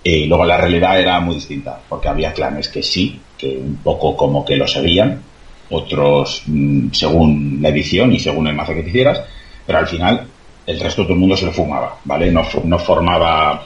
[0.02, 4.16] y luego la realidad era muy distinta, porque había clanes que sí, que un poco
[4.16, 5.22] como que lo sabían,
[5.70, 9.22] otros mm, según la edición y según el mazo que te hicieras,
[9.66, 10.26] pero al final
[10.66, 12.30] el resto de todo el mundo se lo fumaba, ¿vale?
[12.30, 13.64] No, no formaba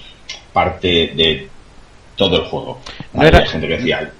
[0.52, 1.48] parte de
[2.16, 2.80] todo el juego.
[3.12, 4.10] No era, gente que decía,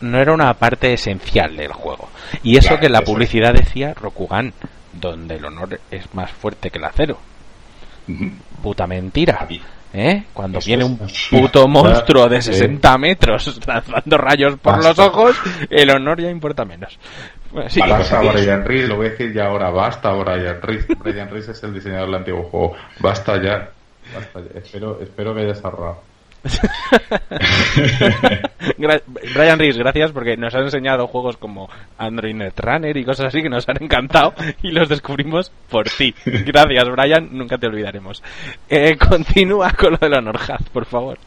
[0.00, 2.08] no era una parte esencial del juego.
[2.42, 4.52] Y eso Claro, que la eso publicidad decía Rokugan,
[4.92, 7.18] donde el honor es más fuerte que el acero.
[8.62, 9.46] Puta mentira.
[9.96, 10.24] ¿Eh?
[10.32, 10.98] Cuando Eso viene un
[11.30, 12.52] puto monstruo de Sí.
[12.52, 14.88] 60 metros lanzando rayos por Basta.
[14.88, 15.36] los ojos,
[15.70, 16.98] el honor ya importa menos.
[17.52, 20.88] Bueno, sí, Basta Brian Reese, lo voy a decir ya ahora, basta Brian Reese.
[20.98, 22.74] Brian Reese es el diseñador del antiguo juego.
[22.98, 23.70] Basta ya.
[24.12, 24.58] Basta ya.
[24.58, 26.02] Espero, espero que hayas ahorrado.
[29.34, 33.48] Brian Rees, gracias porque nos has enseñado juegos como Android Netrunner y cosas así que
[33.48, 36.14] nos han encantado y los descubrimos por ti.
[36.24, 38.22] Gracias, Brian, nunca te olvidaremos.
[38.68, 41.18] Eh, continúa con lo del honor, Haz, por favor.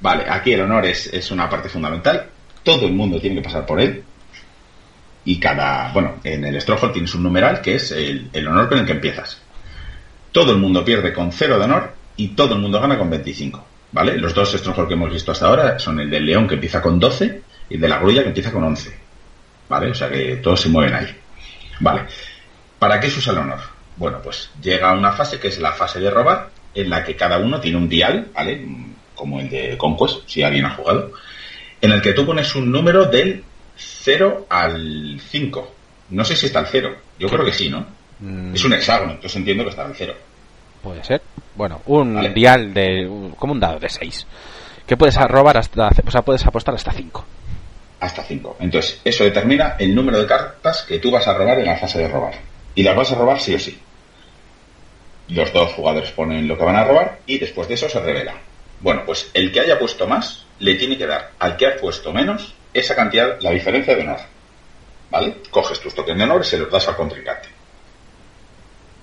[0.00, 2.26] Vale, aquí el honor es, una parte fundamental.
[2.62, 4.02] Todo el mundo tiene que pasar por él.
[5.24, 5.92] Y cada.
[5.92, 8.92] Bueno, en el Stronghold tienes un numeral que es el, el honor con el que
[8.92, 9.42] empiezas.
[10.32, 13.66] Todo el mundo pierde con 0 de honor y todo el mundo gana con 25.
[13.92, 14.16] ¿Vale?
[14.18, 16.98] Los dos Stronghold que hemos visto hasta ahora son el del león que empieza con
[17.00, 18.96] 12 y el de la grulla que empieza con 11.
[19.68, 19.90] ¿Vale?
[19.90, 21.16] O sea que todos se mueven ahí.
[21.80, 22.02] Vale.
[22.78, 23.60] ¿Para qué se usa el honor?
[23.96, 27.16] Bueno, pues llega a una fase que es la fase de robar, en la que
[27.16, 28.64] cada uno tiene un dial, ¿vale?
[29.14, 31.12] Como el de Conquest, si alguien ha jugado,
[31.80, 33.44] en el que tú pones un número del
[33.76, 35.74] 0 al 5.
[36.10, 36.96] No sé si está al 0.
[37.18, 37.86] Yo creo que sí, ¿no?
[38.20, 40.14] Mm, Es un hexágono, entonces entiendo que está al 0.
[40.82, 41.22] Puede ser.
[41.54, 42.30] Bueno, un Vale.
[42.30, 43.06] dial de.
[43.36, 44.26] como un dado de 6.
[44.86, 45.90] Que puedes robar hasta.
[46.06, 47.24] O sea, puedes apostar hasta 5.
[48.00, 48.56] Hasta 5.
[48.60, 51.98] Entonces, eso determina el número de cartas que tú vas a robar en la fase
[51.98, 52.34] de robar.
[52.74, 53.78] Y las vas a robar sí o sí.
[55.28, 58.34] Los dos jugadores ponen lo que van a robar y después de eso se revela.
[58.80, 62.12] Bueno, pues el que haya puesto más le tiene que dar al que ha puesto
[62.12, 64.20] menos esa cantidad, la diferencia de honor.
[65.10, 65.36] ¿Vale?
[65.50, 67.48] Coges tus tokens de honor y se los das al contrincante.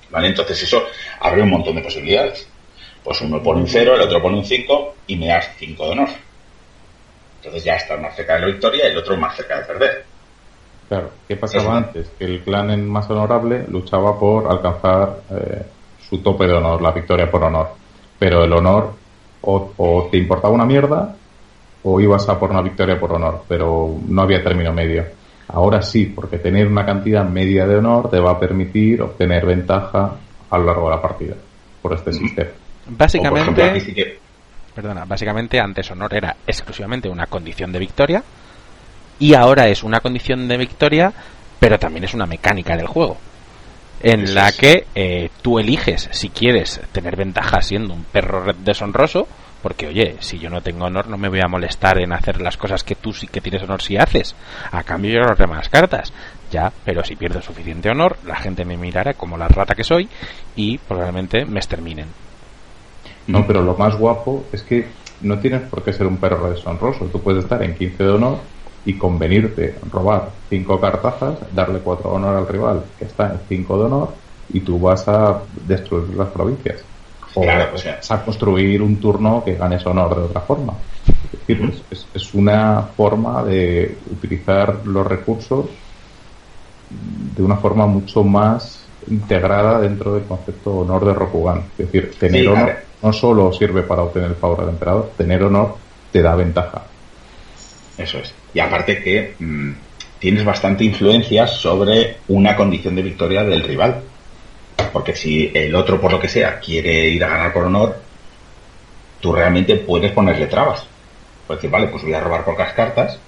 [0.10, 0.28] ¿Vale?
[0.28, 0.84] Entonces eso
[1.20, 2.48] abre un montón de posibilidades.
[3.04, 5.91] Pues uno pone un 0, el otro pone un 5 y me das 5 de
[5.91, 6.10] honor.
[7.38, 10.06] Entonces ya estás más cerca de la victoria y el otro más cerca de perder.
[10.89, 11.72] Claro, ¿qué pasaba Eso.
[11.72, 12.10] antes?
[12.17, 15.63] Que el clan en más honorable luchaba por alcanzar eh,
[16.10, 17.70] su tope de honor, la victoria por honor.
[18.17, 18.93] Pero el honor
[19.41, 21.15] o, o te importaba una mierda
[21.84, 25.06] o ibas a por una victoria por honor, pero no había término medio.
[25.50, 30.12] Ahora sí, porque tener una cantidad media de honor te va a permitir obtener ventaja
[30.50, 31.36] a lo largo de la partida
[31.82, 32.50] por este sistema.
[32.88, 33.42] Básicamente.
[33.42, 34.20] ejemplo, aquí sí que-
[34.76, 38.24] Perdona, básicamente antes honor era exclusivamente una condición de victoria
[39.20, 41.12] y ahora es una condición de victoria,
[41.60, 43.18] pero también es una mecánica del juego
[44.04, 44.58] en Eso la es.
[44.58, 49.28] que eh, tú eliges si quieres tener ventaja siendo un perro deshonroso,
[49.62, 52.58] porque oye, si yo no tengo honor no me voy a molestar en hacer las
[52.58, 54.36] cosas que tú sí que tienes honor si haces,
[54.72, 56.13] a cambio yo ahorré más cartas,
[56.52, 60.08] ya, pero si pierdo suficiente honor, la gente me mirará como la rata que soy
[60.56, 62.08] y probablemente me exterminen.
[63.28, 64.88] No, pero lo más guapo es que
[65.22, 67.06] no tienes por qué ser un perro deshonroso.
[67.06, 68.38] Tú puedes estar en 15 de honor
[68.86, 73.78] y convenirte, robar 5 cartazas, darle 4 de honor al rival que está en 5
[73.78, 74.13] de honor
[74.54, 76.84] y tú vas a destruir las provincias.
[77.34, 80.74] O Claro, o sea- a construir un turno que ganes honor de otra forma.
[81.34, 85.68] Es decir, es- es, es una forma de utilizar los recursos
[87.36, 91.63] de una forma mucho más integrada dentro del concepto honor de Rokugan.
[91.78, 95.44] Es decir, tener Sí, honor no solo sirve para obtener el favor del emperador, tener
[95.44, 95.76] honor
[96.12, 96.84] te da ventaja.
[97.98, 98.34] Eso es.
[98.54, 99.71] Y aparte que mm,
[100.19, 104.02] tienes bastante influencia sobre una condición de victoria del rival.
[104.98, 107.98] Porque si el otro, por lo que sea, quiere ir a ganar por honor,
[109.21, 110.87] tú realmente puedes ponerle trabas.
[111.45, 113.19] Puedes decir, vale, pues voy a robar pocas cartas,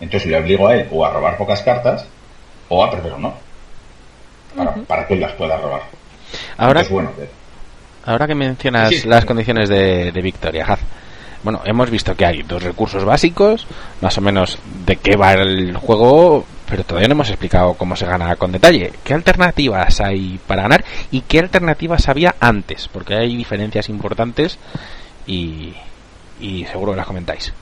[0.00, 2.04] entonces le obligo a él o a robar pocas cartas
[2.68, 3.34] o a perder honor.
[4.56, 5.82] Para, para que él las pueda robar.
[6.56, 7.28] Ahora, Entonces, bueno, eh,
[8.04, 9.08] Ahora que mencionas Sí, sí.
[9.08, 10.80] las condiciones de, de victoria, Haz,
[11.44, 13.68] bueno, hemos visto que hay dos recursos básicos,
[14.00, 18.06] más o menos de qué va el juego, pero todavía no hemos explicado cómo se
[18.06, 18.94] gana con detalle.
[19.04, 22.88] ¿Qué alternativas hay para ganar y qué alternativas había antes?
[22.90, 24.58] Porque hay diferencias importantes
[25.26, 25.74] y,
[26.40, 27.52] y seguro que las comentáis.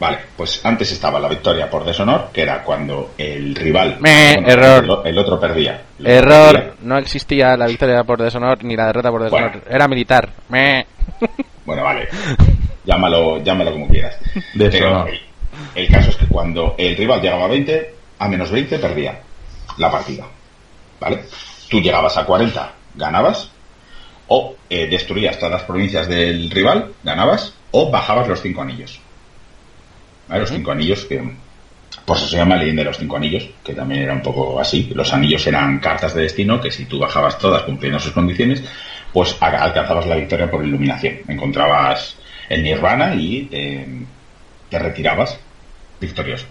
[0.00, 5.02] Vale, pues antes estaba la victoria por deshonor, que era cuando el rival, Meh, error.
[5.04, 5.82] El, otro perdía.
[5.98, 6.74] El otro Error, perdía.
[6.80, 9.66] no existía la victoria por deshonor ni la derrota por deshonor, Bueno.
[9.68, 10.30] era militar.
[10.48, 10.86] Meh.
[11.66, 12.08] Bueno, vale,
[12.86, 14.16] llámalo, llámalo como quieras.
[14.54, 15.04] Deshonor.
[15.06, 15.16] Pero
[15.76, 19.20] el, el caso es que cuando el rival llegaba a 20, a menos 20 perdía
[19.78, 20.26] la partida.
[21.00, 21.24] ¿Vale?
[21.68, 23.50] Tú llegabas a 40, ganabas,
[24.28, 29.00] o eh, destruías todas las provincias del rival, ganabas, o bajabas los cinco anillos.
[30.28, 30.40] ¿Vale?
[30.40, 31.22] Los cinco anillos que,
[32.04, 34.90] por eso se llama leyenda de los cinco anillos, que también era un poco así.
[34.94, 38.62] Los anillos eran cartas de destino que si tú bajabas todas cumpliendo sus condiciones,
[39.12, 41.18] pues alcanzabas la victoria por iluminación.
[41.28, 42.16] Encontrabas
[42.48, 43.86] el nirvana y te,
[44.68, 45.38] te retirabas
[46.00, 46.46] victorioso.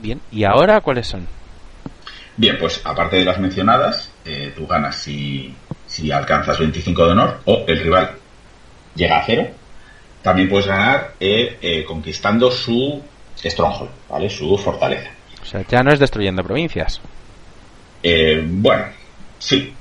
[0.00, 1.26] Bien, ¿y ahora cuáles son?
[2.36, 5.54] Bien, pues aparte de las mencionadas, eh, tú ganas si,
[5.86, 8.12] si alcanzas 25 de honor o el rival
[8.94, 9.48] llega a cero.
[10.22, 13.02] También puedes ganar eh, eh, conquistando su
[13.36, 14.28] stronghold, ¿vale?
[14.28, 15.10] Su fortaleza.
[15.42, 17.00] O sea, ya no es destruyendo provincias.
[18.02, 18.84] Eh, bueno,
[19.38, 19.74] sí.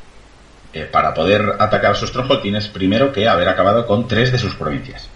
[0.91, 5.09] Para poder atacar su stronghold tienes primero que haber acabado con tres de sus provincias.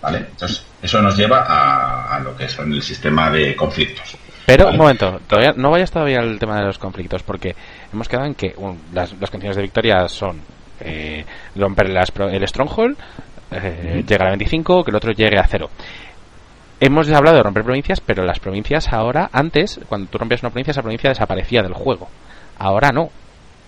[0.00, 0.18] ¿Vale?
[0.18, 4.16] Entonces, eso nos lleva a, a lo que son el sistema de conflictos.
[4.46, 4.76] Pero, Vale.
[4.76, 7.54] un momento, todavía, no vayas todavía al tema de los conflictos, porque
[7.92, 10.40] hemos quedado en que un, las, las condiciones de victoria son
[10.80, 12.96] eh, romper las el Stronghold,
[13.50, 15.68] eh, llegar a 25, que el otro llegue a cero.
[16.80, 20.70] Hemos hablado de romper provincias, pero las provincias ahora, antes, cuando tú rompías una provincia,
[20.70, 22.08] esa provincia desaparecía del juego.
[22.58, 23.10] Ahora no,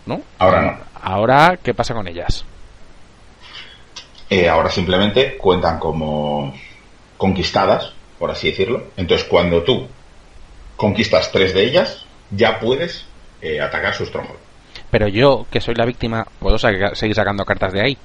[0.07, 0.21] ¿no?
[0.39, 0.79] Ahora no.
[1.03, 2.45] Ahora, ¿qué pasa con ellas?
[4.31, 6.55] Eh, ahora simplemente cuentan como
[7.17, 8.85] conquistadas, por así decirlo.
[8.97, 9.87] Entonces, cuando tú
[10.77, 13.05] conquistas tres de ellas, ya puedes
[13.43, 14.39] eh, atacar su stronghold.
[14.91, 17.99] Pero yo, que soy la víctima, puedo saca- seguir sacando cartas de ahí.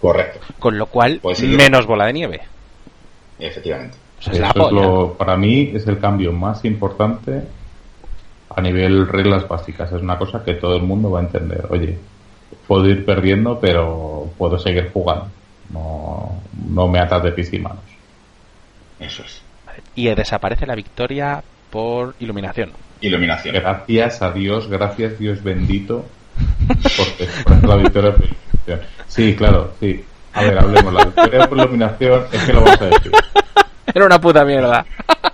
[0.00, 2.40] Correcto, Con lo cual, menos bola de nieve.
[3.38, 3.96] efectivamente.
[4.18, 4.82] O sea, es la Eso es polla.
[4.82, 7.42] lo, para mí es el cambio más importante
[8.54, 9.92] a nivel reglas básicas.
[9.92, 11.66] Es una cosa que todo el mundo va a entender.
[11.70, 11.98] Oye,
[12.66, 15.28] puedo ir perdiendo, pero puedo seguir jugando.
[15.70, 17.82] No, no me atas de pies y manos.
[19.00, 19.42] Eso es.
[19.94, 22.72] Y desaparece la victoria por iluminación.
[23.00, 23.54] Iluminación.
[23.54, 26.06] Gracias a Dios, gracias Dios bendito,
[26.96, 28.80] porque por la victoria por iluminación.
[29.06, 30.04] Sí, claro, sí.
[30.32, 30.92] A ver, hablemos.
[30.92, 33.12] La victoria por iluminación es que lo vamos a decir.
[33.94, 34.84] Era una puta mierda.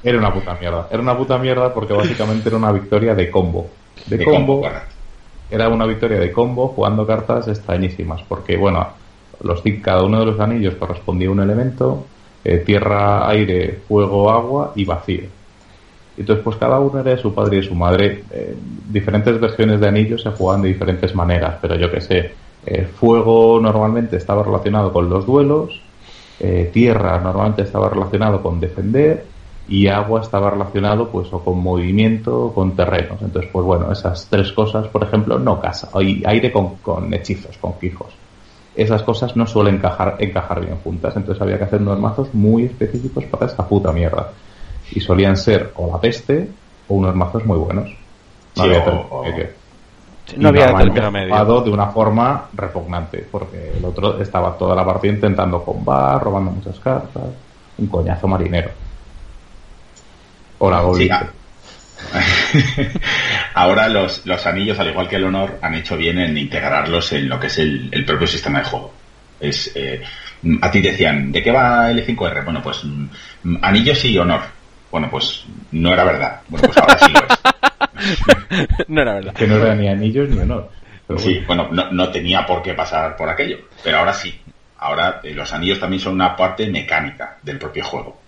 [0.03, 0.89] Era una puta mierda.
[0.91, 3.71] Era una puta mierda porque básicamente era una victoria de combo.
[4.07, 4.63] De, De combo.
[5.53, 8.23] Era una victoria de combo jugando cartas extrañísimas.
[8.29, 8.87] Porque, bueno,
[9.43, 12.07] los cada uno de los anillos correspondía a un elemento:
[12.45, 15.25] eh, tierra, aire, fuego, agua y vacío.
[16.17, 18.25] Entonces, pues cada uno era de su padre y de su madre.
[18.31, 18.55] Eh,
[18.89, 22.33] diferentes versiones de anillos se jugaban de diferentes maneras, pero yo que sé.
[22.65, 25.81] eh, fuego normalmente estaba relacionado con los duelos,
[26.39, 29.25] eh, tierra normalmente estaba relacionado con defender
[29.69, 33.21] y agua estaba relacionado pues o con movimiento o con terrenos.
[33.23, 35.89] Entonces, pues bueno, esas tres cosas, por ejemplo, no casa.
[36.03, 38.13] Y aire con, con hechizos, con fijos.
[38.75, 41.15] Esas cosas no suelen encajar, encajar bien juntas.
[41.17, 44.31] Entonces había que hacer unos mazos muy específicos para esta puta mierda.
[44.91, 46.49] Y solían ser o la peste
[46.89, 47.89] o unos mazos muy buenos.
[48.57, 49.63] No Sí, había o- ter- o- que-
[50.37, 51.29] No y había normalmente término medio.
[51.35, 56.51] jugado de una forma repugnante, porque el otro estaba toda la partida intentando combar, robando
[56.53, 57.23] muchas cartas,
[57.79, 58.71] un coñazo marinero.
[60.97, 61.27] Sí, ah.
[63.55, 67.29] Ahora los, los anillos, al igual que el honor, han hecho bien en integrarlos en
[67.29, 68.95] lo que es el, el propio sistema de juego.
[69.41, 70.01] Es, eh,
[70.61, 72.45] a ti decían, ¿de qué va L5R?
[72.45, 74.41] Bueno, pues mm, anillos y honor.
[74.91, 76.41] Bueno, pues no era verdad.
[76.49, 78.89] Bueno, pues ahora sí lo es.
[78.89, 79.35] no era verdad.
[79.35, 80.71] que no era ni anillos ni honor.
[81.07, 84.39] Pero Sí, bueno, bueno, no, no tenía por qué pasar por aquello, pero ahora sí.
[84.79, 88.22] Ahora eh, los anillos también son una parte mecánica del propio juego.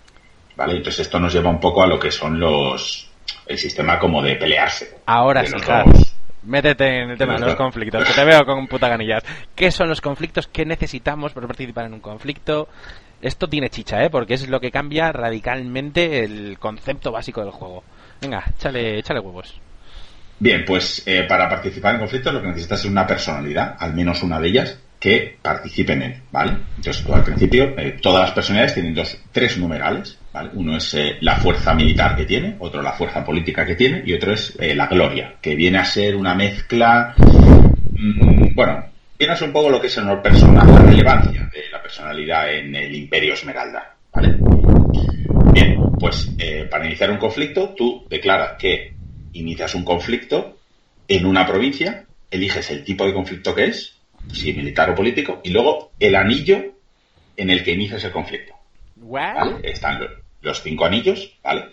[0.55, 0.77] ¿Vale?
[0.77, 3.09] Entonces esto nos lleva un poco a lo que son los
[3.45, 4.97] el sistema como de pelearse.
[5.05, 5.85] Ahora de sí, Jar.
[5.85, 6.13] dos.
[6.43, 7.65] Métete en el tema de los Los dos.
[7.65, 9.23] conflictos, que te veo con puta ganillas.
[9.55, 10.47] ¿Qué son los conflictos?
[10.47, 12.67] ¿Qué necesitamos para participar en un conflicto?
[13.21, 14.09] Esto tiene chicha, ¿eh?
[14.11, 17.83] Porque es lo que cambia radicalmente el concepto básico del juego.
[18.21, 19.59] Venga, échale, échale huevos.
[20.37, 24.21] Bien, pues eh, para participar en conflictos lo que necesitas es una personalidad, al menos
[24.21, 26.57] una de ellas, que participe en él, ¿vale?
[26.77, 30.49] Entonces tú al principio, eh, todas las personalidades tienen dos, tres numerales, ¿vale?
[30.55, 34.13] Uno es eh, la fuerza militar que tiene, otro la fuerza política que tiene y
[34.13, 38.83] otro es eh, la gloria, que viene a ser una mezcla, mm, bueno,
[39.17, 41.81] viene a ser un poco lo que es el honor personal, la relevancia de la
[41.81, 44.35] personalidad en el Imperio Esmeralda, ¿vale?
[45.53, 48.93] Bien, pues eh, para iniciar un conflicto, tú declaras que
[49.31, 50.57] inicias un conflicto
[51.07, 53.95] en una provincia, eliges el tipo de conflicto que es,
[54.33, 56.73] si militar o político, y luego el anillo
[57.37, 58.53] en el que inicias el conflicto.
[59.35, 59.69] ¿vale?
[59.69, 59.99] Están
[60.45, 61.65] los cinco anillos, ¿vale?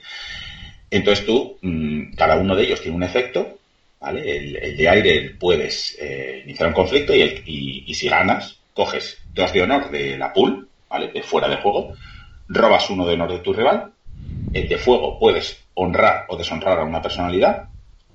[0.91, 3.59] Entonces tú, mm, cada uno de ellos tiene un efecto,
[4.01, 4.37] ¿vale?
[4.37, 9.91] El, de aire puedes eh, iniciar un conflicto y, si ganas, coges dos de honor
[9.91, 11.09] de la pool, ¿vale?
[11.09, 11.95] De fuera de juego,
[12.49, 13.93] robas uno de honor de tu rival,
[14.53, 17.68] el de fuego puedes honrar o deshonrar a una personalidad,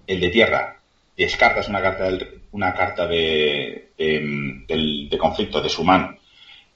[0.05, 0.79] el de tierra
[1.17, 2.09] descartas una carta,
[2.51, 6.15] una carta de, de, del- de conflicto de su mano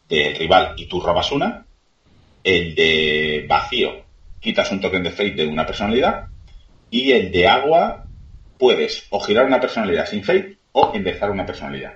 [0.10, 1.64] del rival y tú robas una,
[2.44, 4.04] el de vacío
[4.40, 6.28] quitas un token de fate de una personalidad
[6.90, 8.06] y el de agua
[8.58, 11.94] puedes o girar una personalidad sin fate o enderezar una personalidad.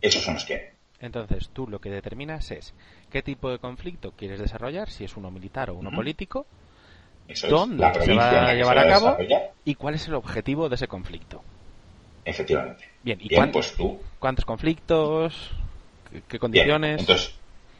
[0.00, 0.60] Esos son los que hay.
[1.00, 2.74] Entonces, tú lo que determinas es
[3.10, 6.46] qué tipo de conflicto quieres desarrollar, si es uno militar o uno político,
[7.48, 9.16] dónde se va a llevar a cabo
[9.64, 11.42] y cuál es el objetivo de ese conflicto.
[12.24, 12.84] Efectivamente.
[13.02, 14.00] Bien, ¿y pues tú.
[14.20, 15.50] cuántos conflictos?
[16.28, 17.00] ¿Qué, condiciones?
[17.00, 17.34] entonces,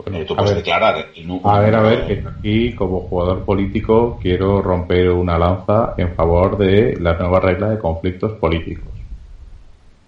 [0.06, 1.06] eh, tú puedes declarar.
[1.44, 6.58] a ver, a ver, que aquí como jugador político quiero romper una lanza en favor
[6.58, 8.92] de la nueva regla de conflictos políticos.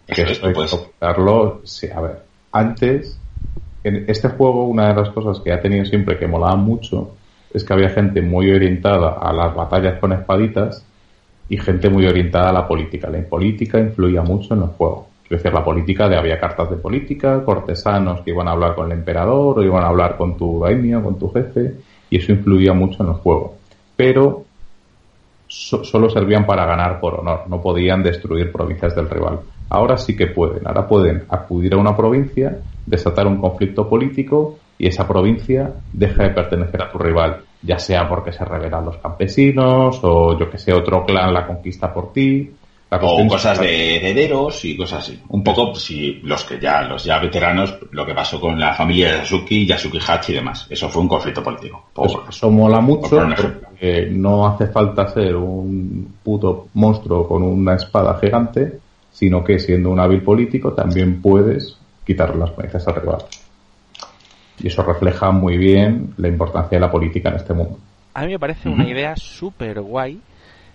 [0.06, 0.76] que esto puedes...
[1.64, 2.22] sí, a ver,
[2.52, 3.18] antes,
[3.82, 7.14] en este juego, una de las cosas que ha tenido siempre que molaba mucho
[7.52, 10.84] es que había gente muy orientada a las batallas con espaditas
[11.48, 13.08] y gente muy orientada a la política.
[13.10, 15.08] La política influía mucho en el juego.
[15.36, 18.98] Decir, la política de había cartas de política, cortesanos que iban a hablar con el
[18.98, 21.74] emperador o iban a hablar con tu daimio, con tu jefe,
[22.10, 23.56] y eso influía mucho en el juego.
[23.96, 24.44] Pero
[25.46, 29.40] solo servían para ganar por honor, no podían destruir provincias del rival.
[29.70, 34.88] Ahora sí que pueden, ahora pueden acudir a una provincia, desatar un conflicto político y
[34.88, 40.00] esa provincia deja de pertenecer a tu rival, ya sea porque se rebelan los campesinos
[40.02, 42.50] o yo que sé, otro clan la conquista por ti.
[42.90, 45.20] O cosas de herederos y cosas así.
[45.28, 49.12] Un poco, si los que ya, los ya veteranos, lo que pasó con la familia
[49.12, 50.66] de Yasuki, Yasuki Hachi y demás.
[50.70, 51.86] Eso fue un conflicto político.
[52.28, 58.78] eso, mola mucho porque no hace falta ser un puto monstruo con una espada gigante,
[59.12, 61.76] sino que siendo un hábil político también puedes
[62.06, 63.24] quitar las provincias al rival.
[64.60, 67.78] Y eso refleja muy bien la importancia de la política en este mundo.
[68.14, 70.20] A mí me parece una idea súper guay,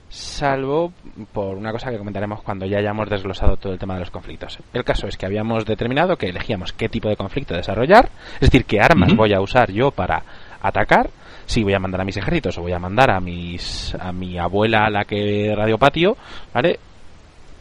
[0.09, 0.91] salvo
[1.31, 4.59] por una cosa que comentaremos cuando ya hayamos desglosado todo el tema de los conflictos.
[4.73, 8.65] El caso es que habíamos determinado que elegíamos qué tipo de conflicto desarrollar, es decir,
[8.65, 10.23] qué armas voy a usar yo para
[10.61, 11.09] atacar,
[11.45, 14.37] si voy a mandar a mis ejércitos o voy a mandar a mis a mi
[14.37, 16.17] abuela a la que radio patio,
[16.53, 16.79] ¿vale?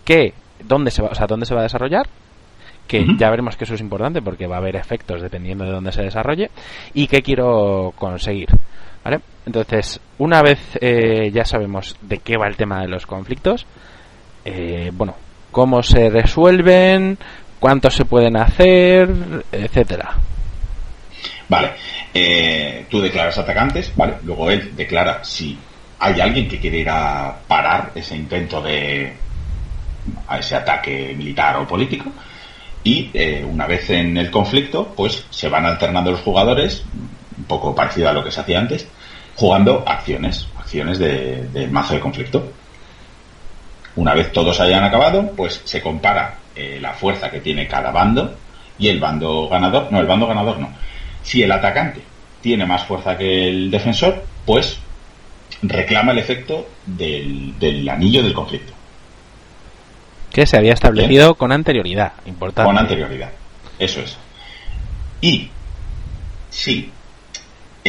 [0.05, 0.33] ¿Qué
[0.65, 2.09] dónde se va, o sea, dónde se va a desarrollar
[2.89, 5.93] que ya veremos que eso es importante porque va a haber efectos dependiendo de dónde
[5.93, 6.51] se desarrolle
[6.95, 8.49] y qué quiero conseguir.
[9.05, 9.21] ¿Vale?
[9.47, 13.67] Entonces, una vez eh, ya sabemos de qué va el tema de los conflictos,
[14.45, 15.15] eh, bueno,
[15.51, 17.17] cómo se resuelven,
[17.59, 19.09] cuántos se pueden hacer,
[19.51, 20.17] etcétera.
[21.49, 21.71] Vale,
[22.13, 24.15] eh, tú declaras atacantes, ¿vale?
[24.25, 25.59] Luego él declara si
[25.99, 29.15] hay alguien que quiere ir a parar ese intento de
[30.27, 32.11] a ese ataque militar o político
[32.85, 36.85] y eh, una vez en el conflicto, pues se van alternando los jugadores,
[37.39, 38.87] un poco parecido a lo que se hacía antes,
[39.37, 42.53] jugando acciones, acciones de, mazo de conflicto.
[43.97, 48.37] Una vez todos hayan acabado, pues se compara eh, la fuerza que tiene cada bando
[48.79, 50.71] y el bando ganador, no, el bando ganador no.
[51.23, 52.03] Si el atacante
[52.41, 54.79] tiene más fuerza que el defensor, pues
[55.63, 58.79] reclama el efecto del anillo del conflicto
[60.39, 62.13] que se había establecido con anterioridad.
[62.27, 62.69] Importante.
[62.69, 63.31] Con anterioridad.
[63.79, 64.17] Eso es.
[65.21, 65.51] Y
[66.51, 66.93] si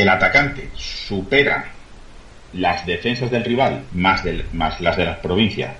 [0.01, 1.65] el atacante supera
[2.53, 4.23] las defensas del rival más,
[4.53, 5.71] más las de las provincias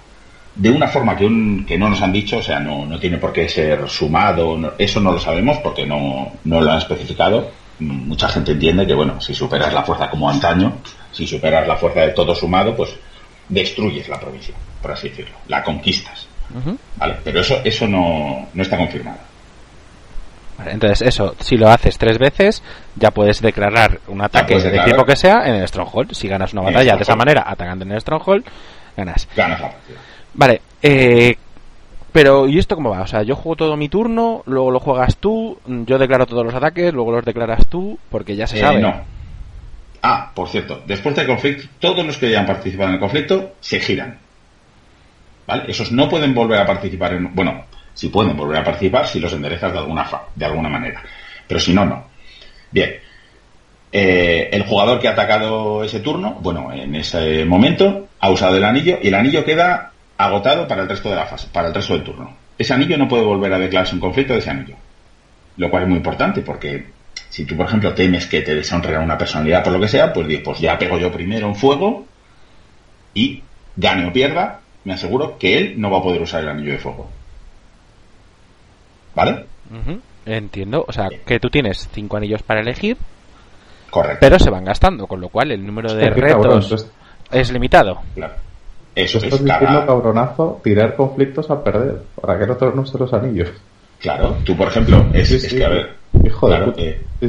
[0.56, 1.26] de una forma que,
[1.66, 5.00] que no nos han dicho, o sea, no, no tiene por qué ser sumado, eso
[5.00, 7.52] no lo sabemos porque no, no lo han especificado.
[7.80, 10.74] Mucha gente entiende que, bueno, si superas la fuerza como antaño,
[11.14, 12.90] si superas la fuerza de todo sumado, pues
[13.48, 16.28] destruyes la provincia, por así decirlo, la conquistas.
[16.98, 19.20] Vale, pero eso, eso no, no está confirmado.
[20.66, 22.64] Entonces, eso, si lo haces tres veces,
[22.95, 26.14] ya puedes declarar un ataque de tipo que sea en el Stronghold.
[26.14, 28.45] Si ganas una batalla de esa manera, atacando en el Stronghold,
[28.95, 29.28] ganas.
[29.36, 29.97] Ganas la partida.
[30.34, 31.36] Vale, eh,
[32.12, 33.01] pero ¿y esto cómo va?
[33.01, 36.53] O sea, yo juego todo mi turno, luego lo juegas tú, yo declaro todos los
[36.53, 38.80] ataques, luego los declaras tú, porque ya se eh, sabe.
[38.80, 38.93] No.
[40.01, 43.80] Ah, por cierto, después del conflicto, todos los que hayan participado en el conflicto se
[43.80, 44.18] giran.
[45.68, 47.34] Esos no pueden volver a participar en...
[47.34, 51.04] Bueno, si pueden volver a participar si los enderezas de alguna, de alguna manera.
[51.48, 52.06] Pero si no, no.
[52.72, 52.96] Bien.
[53.92, 58.64] Eh, el jugador que ha atacado ese turno, bueno, en ese momento, ha usado el
[58.64, 61.94] anillo y el anillo queda agotado para el resto de la fase, para el resto
[61.94, 62.36] del turno.
[62.58, 64.76] Ese anillo no puede volver a declararse un conflicto de ese anillo.
[65.58, 66.86] Lo cual es muy importante porque
[67.30, 70.28] si tú, por ejemplo, temes que te deshonre una personalidad por lo que sea, pues,
[70.44, 72.06] pues ya pego yo primero en fuego
[73.14, 73.42] y
[73.76, 76.80] gane o pierda, me aseguro que él no va a poder usar el anillo de
[76.80, 77.10] fuego.
[79.16, 79.45] ¿Vale?
[80.26, 80.86] Entiendo.
[80.88, 82.97] O sea, que tú tienes cinco anillos para elegir.
[83.89, 84.18] Correcto.
[84.22, 86.88] Pero se van gastando, con lo cual el número de retos
[87.32, 88.01] es limitado.
[88.16, 88.34] Claro.
[88.95, 92.01] Eso es diciendo, cabronazo, tirar conflictos a perder.
[92.20, 93.49] Para que no no los anillos.
[93.99, 95.95] Claro, tú por ejemplo, es, que a ver,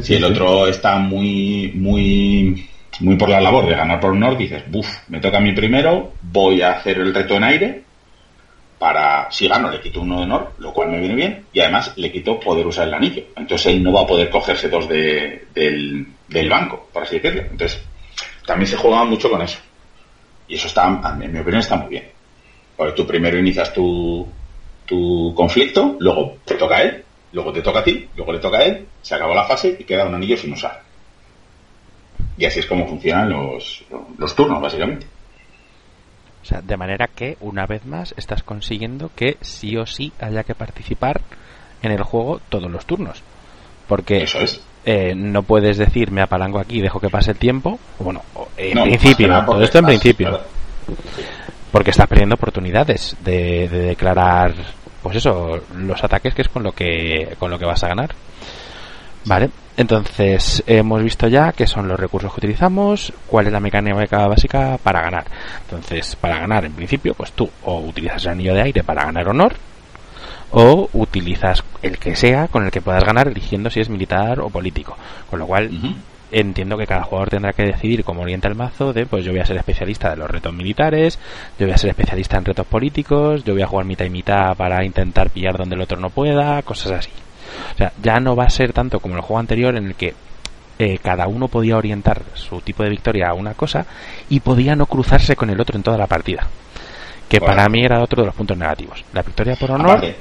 [0.01, 2.69] si el otro está muy, muy
[3.01, 6.13] muy por la labor de ganar por honor, dices, buf, me toca a mí primero,
[6.21, 7.83] voy a hacer el reto en aire,
[8.81, 11.93] para, si gano, le quito uno de honor, lo cual me viene bien, y además
[11.97, 13.25] le quito poder usar el anillo.
[13.35, 17.43] Entonces él no va a poder cogerse dos de, del, banco, por así decirlo.
[17.43, 17.79] Entonces,
[18.43, 19.59] también se juega mucho con eso.
[20.47, 20.87] Y eso está,
[21.21, 22.09] en mi opinión, está muy bien.
[22.75, 24.27] Porque tú primero inicias tu,
[24.87, 27.03] tu conflicto, luego te toca a él,
[27.33, 29.83] luego te toca a ti, luego le toca a él, se acabó la fase y
[29.83, 30.81] queda un anillo sin usar.
[32.35, 33.83] Y así es como funcionan los,
[34.17, 35.05] los turnos, básicamente.
[36.41, 40.43] O sea, de manera que, una vez más, estás consiguiendo que sí o sí haya
[40.43, 41.21] que participar
[41.83, 43.21] en el juego todos los turnos.
[43.87, 44.61] Porque Eso es.
[44.85, 47.79] eh, no puedes decir me apalango aquí y dejo que pase el tiempo.
[47.99, 48.21] Bueno,
[48.57, 50.29] en No, principio, todo esto en principio.
[50.29, 50.43] claro.
[51.71, 54.53] Porque estás perdiendo oportunidades de, de declarar,
[55.03, 58.09] pues eso, los ataques que es con lo que, con lo que vas a ganar.
[59.25, 64.27] Vale, entonces hemos visto ya qué son los recursos que utilizamos, cuál es la mecánica
[64.27, 65.25] básica para ganar.
[65.63, 69.29] Entonces, para ganar, en principio, pues tú o utilizas el anillo de aire para ganar
[69.29, 69.55] honor,
[70.51, 74.49] o utilizas el que sea con el que puedas ganar, eligiendo si es militar o
[74.49, 74.97] político.
[75.29, 75.71] Con lo cual,
[76.31, 79.41] entiendo que cada jugador tendrá que decidir cómo orienta el mazo de pues yo voy
[79.41, 81.19] a ser especialista de los retos militares,
[81.57, 84.55] yo voy a ser especialista en retos políticos, yo voy a jugar mitad y mitad
[84.55, 87.11] para intentar pillar donde el otro no pueda, cosas así.
[87.73, 90.13] O sea, ya no va a ser tanto como el juego anterior en el que
[90.79, 93.85] eh, cada uno podía orientar su tipo de victoria a una cosa
[94.29, 96.47] y podía no cruzarse con el otro en toda la partida.
[97.29, 97.55] Que Bueno.
[97.55, 99.03] para mí era otro de los puntos negativos.
[99.13, 100.15] La victoria por honor, Aparte,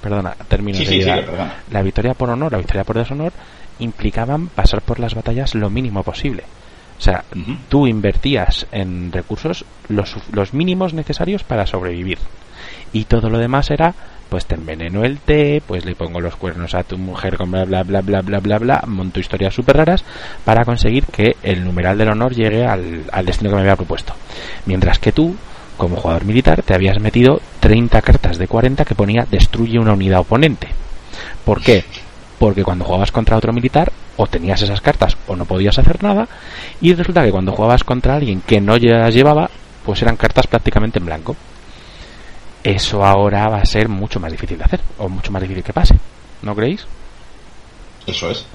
[0.00, 1.54] perdona, termino Sí, sí, perdona.
[1.70, 3.32] La victoria por honor, la victoria por deshonor
[3.78, 6.44] implicaban pasar por las batallas lo mínimo posible.
[6.98, 7.24] O sea,
[7.68, 12.18] tú invertías en recursos los, los mínimos necesarios para sobrevivir.
[12.92, 13.94] Y todo lo demás era,
[14.34, 17.64] pues te enveneno el té, pues le pongo los cuernos a tu mujer con bla
[17.64, 20.02] bla bla bla bla bla bla, monto historias súper raras
[20.44, 24.12] para conseguir que el numeral del honor llegue al, al destino que me había propuesto.
[24.66, 25.36] Mientras que tú,
[25.76, 30.18] como jugador militar, te habías metido 30 cartas de 40 que ponía destruye una unidad
[30.18, 30.66] oponente.
[31.44, 31.84] ¿Por qué?
[32.40, 36.26] Porque cuando jugabas contra otro militar, o tenías esas cartas o no podías hacer nada,
[36.80, 39.48] y resulta que cuando jugabas contra alguien que no las llevaba,
[39.86, 41.36] pues eran cartas prácticamente en blanco.
[42.64, 45.74] Eso ahora va a ser mucho más difícil de hacer, o mucho más difícil que
[45.74, 45.94] pase.
[46.40, 46.86] ¿No creéis?
[48.06, 48.46] Eso es.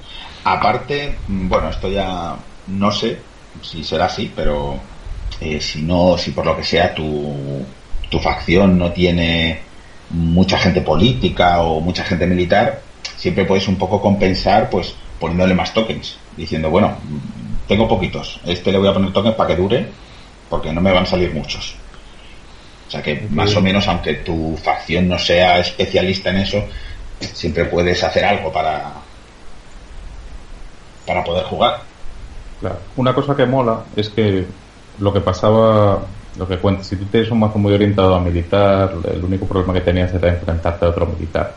[0.42, 2.36] Aparte, bueno, esto ya
[2.66, 3.18] no sé
[3.62, 4.80] si será así, pero
[5.40, 7.64] eh, si no, si por lo que sea tu,
[8.08, 9.60] tu facción no tiene
[10.10, 12.82] mucha gente política o mucha gente militar,
[13.16, 16.96] siempre puedes un poco compensar, pues poniéndole más tokens, diciendo, bueno,
[17.68, 19.86] tengo poquitos, este le voy a poner tokens para que dure,
[20.48, 21.76] porque no me van a salir muchos.
[22.90, 26.68] O sea que más o menos, aunque tu facción no sea especialista en eso,
[27.20, 29.06] siempre puedes hacer algo para
[31.06, 31.82] para poder jugar.
[32.58, 32.80] Claro.
[32.96, 34.46] Una cosa que mola es que
[34.98, 38.92] lo que pasaba, lo que cuentas, si tú tienes un mazo muy orientado a militar,
[39.04, 41.56] el único problema que tenías era enfrentarte a otro militar.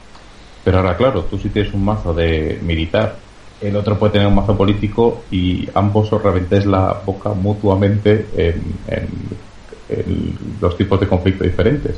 [0.63, 3.25] Pero ahora, claro, tú si tienes un mazo de militar,
[3.59, 8.81] el otro puede tener un mazo político y ambos os reventéis la boca mutuamente en,
[8.85, 9.39] en-
[9.89, 11.95] en los tipos de conflicto diferentes.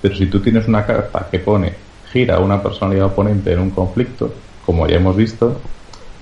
[0.00, 1.74] Pero si tú tienes una carta que pone
[2.12, 4.32] gira a una personalidad oponente en un conflicto,
[4.64, 5.60] como ya hemos visto,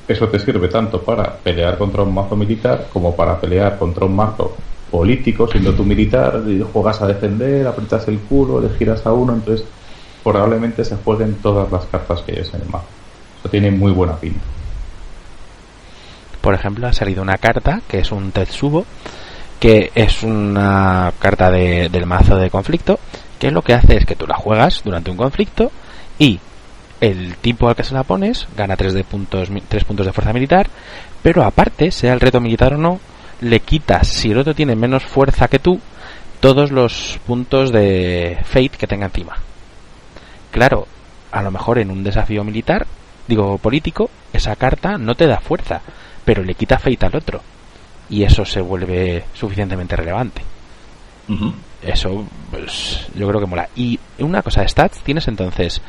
[0.09, 4.15] eso te sirve tanto para pelear contra un mazo militar como para pelear contra un
[4.15, 4.57] mazo
[4.91, 9.35] político, siendo tú militar, y juegas a defender, aprietas el culo, le giras a uno,
[9.35, 9.67] entonces
[10.23, 12.87] probablemente se jueguen todas las cartas que hayas en el mazo.
[13.41, 14.41] Eso tiene muy buena pinta.
[16.41, 18.87] Por ejemplo, ha salido una carta que es un Tetsubo,
[19.61, 22.99] que es una carta de- del mazo de conflicto,
[23.39, 25.71] que lo que hace es que tú la juegas durante un conflicto
[26.19, 26.39] y
[27.01, 30.33] el tipo al que se la pones gana 3 de puntos, 3 puntos de fuerza
[30.33, 30.69] militar,
[31.23, 33.01] pero aparte, sea el reto militar o no,
[33.41, 35.79] le quitas, si el otro tiene menos fuerza que tú,
[36.41, 39.37] todos los puntos de fate que tenga encima.
[40.51, 40.87] Claro,
[41.33, 42.87] a lo mejor en un desafío militar,
[43.27, 45.83] digo político, esa carta no te da fuerza,
[46.25, 47.43] pero le quita fate al otro.
[48.09, 50.43] Y eso se vuelve suficientemente relevante.
[51.83, 53.69] Eso, pues, yo creo que mola.
[53.77, 55.81] Y una cosa de stats, tienes entonces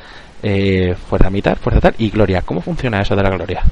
[0.43, 2.41] eh, fuerza militar, fuerza tal y gloria.
[2.41, 3.63] ¿Cómo funciona eso de la gloria?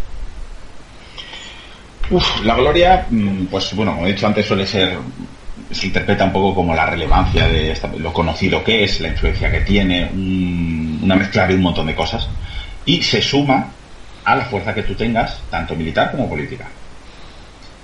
[2.12, 4.98] Uf, la gloria, mm, pues bueno, como he dicho antes, suele ser,
[5.72, 9.52] se interpreta un poco como la relevancia de esta- lo conocido que es, la influencia
[9.52, 12.28] que tiene, un- una mezcla de un montón de cosas,
[12.86, 13.72] y se suma
[14.24, 16.68] a la fuerza que tú tengas, tanto militar como política.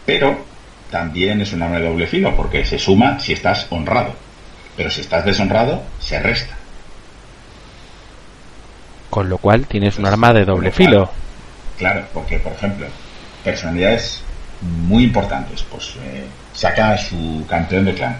[0.05, 0.45] Pero
[0.91, 4.13] también es un arma de doble filo, porque se suma si estás honrado,
[4.77, 6.53] pero si estás deshonrado, se resta.
[9.09, 11.09] Con lo cual tienes un Pues, arma de doble filo.
[11.77, 12.85] Claro, porque, por ejemplo,
[13.43, 14.21] personalidades
[14.61, 18.17] muy importantes, pues eh, saca a su campeón de clan.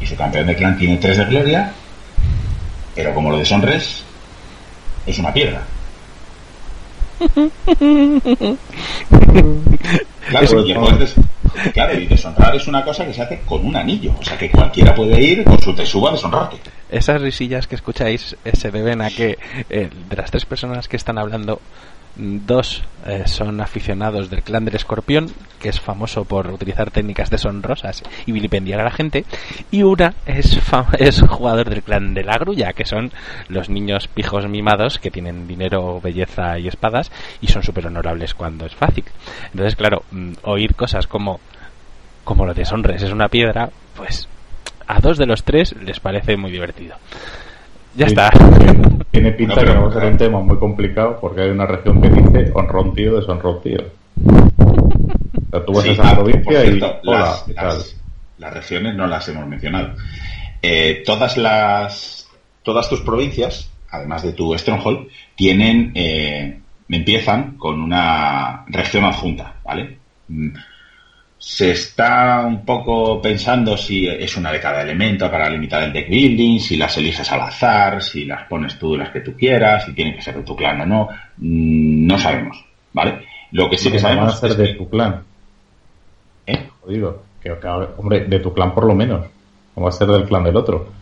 [0.00, 1.72] Y su campeón de clan tiene tres de gloria,
[2.94, 4.02] pero como lo deshonres,
[5.06, 5.62] es una piedra.
[10.28, 11.14] Claro, Eso- y el poder, des-
[11.72, 14.14] claro, y deshonrar es una cosa que se hace con un anillo.
[14.18, 16.56] O sea, que cualquiera puede ir con su tesuba a deshonrarte.
[16.90, 19.38] Esas risillas que escucháis eh, se deben a que
[19.70, 21.60] eh, de las tres personas que están hablando,
[22.16, 28.02] dos eh, son aficionados del clan del escorpión, que es famoso por utilizar técnicas deshonrosas
[28.26, 29.24] y vilipendiar a la gente,
[29.70, 30.58] y una es,
[30.98, 33.12] es jugador del clan de la grulla, que son
[33.48, 37.10] los niños pijos mimados que tienen dinero, belleza y espadas
[37.40, 39.04] y son súper honorables cuando es fácil.
[39.52, 41.40] Entonces, claro, mm, oír cosas como
[42.24, 44.28] como lo deshonres es una piedra, pues
[44.86, 46.96] a dos de los tres les parece muy divertido.
[47.94, 48.30] Ya está.
[49.14, 52.08] Tiene pinta que va a ser un tema muy complicado porque hay una región que
[52.08, 53.78] dice honrón tío, deshonrón tío.
[54.16, 56.80] O sea, tú vas a esa provincia y.
[57.06, 57.96] Hola, las,
[58.38, 59.94] las, regiones no las hemos mencionado.
[60.60, 62.28] Eh, todas las.
[62.64, 65.06] Todas tus provincias, además de tu Stronghold,
[65.36, 65.92] tienen.
[65.94, 66.58] Eh,
[66.88, 69.96] empiezan con una región adjunta, ¿vale?
[71.46, 76.08] Se está un poco pensando si es una de cada elemento para limitar el deck
[76.08, 79.92] building, si las eliges al azar, si las pones tú las que tú quieras, si
[79.92, 81.08] tiene que ser de tu clan o no.
[81.36, 82.64] Mm, no sabemos,
[82.94, 83.26] ¿vale?
[83.52, 84.24] Lo que sí que sabemos.
[84.24, 85.22] Van a ser de tu clan.
[86.46, 86.66] ¿Eh?
[86.88, 87.52] Digo, que,
[87.98, 89.26] hombre, de tu clan por lo menos.
[89.76, 90.92] No va a ser del clan del otro.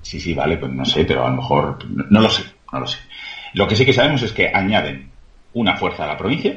[0.00, 1.76] Sí, sí, vale, pues no sé, pero a lo mejor.
[2.08, 3.00] No lo sé, no lo sé.
[3.54, 5.10] Lo que sí que sabemos es que añaden
[5.54, 6.56] una fuerza a la provincia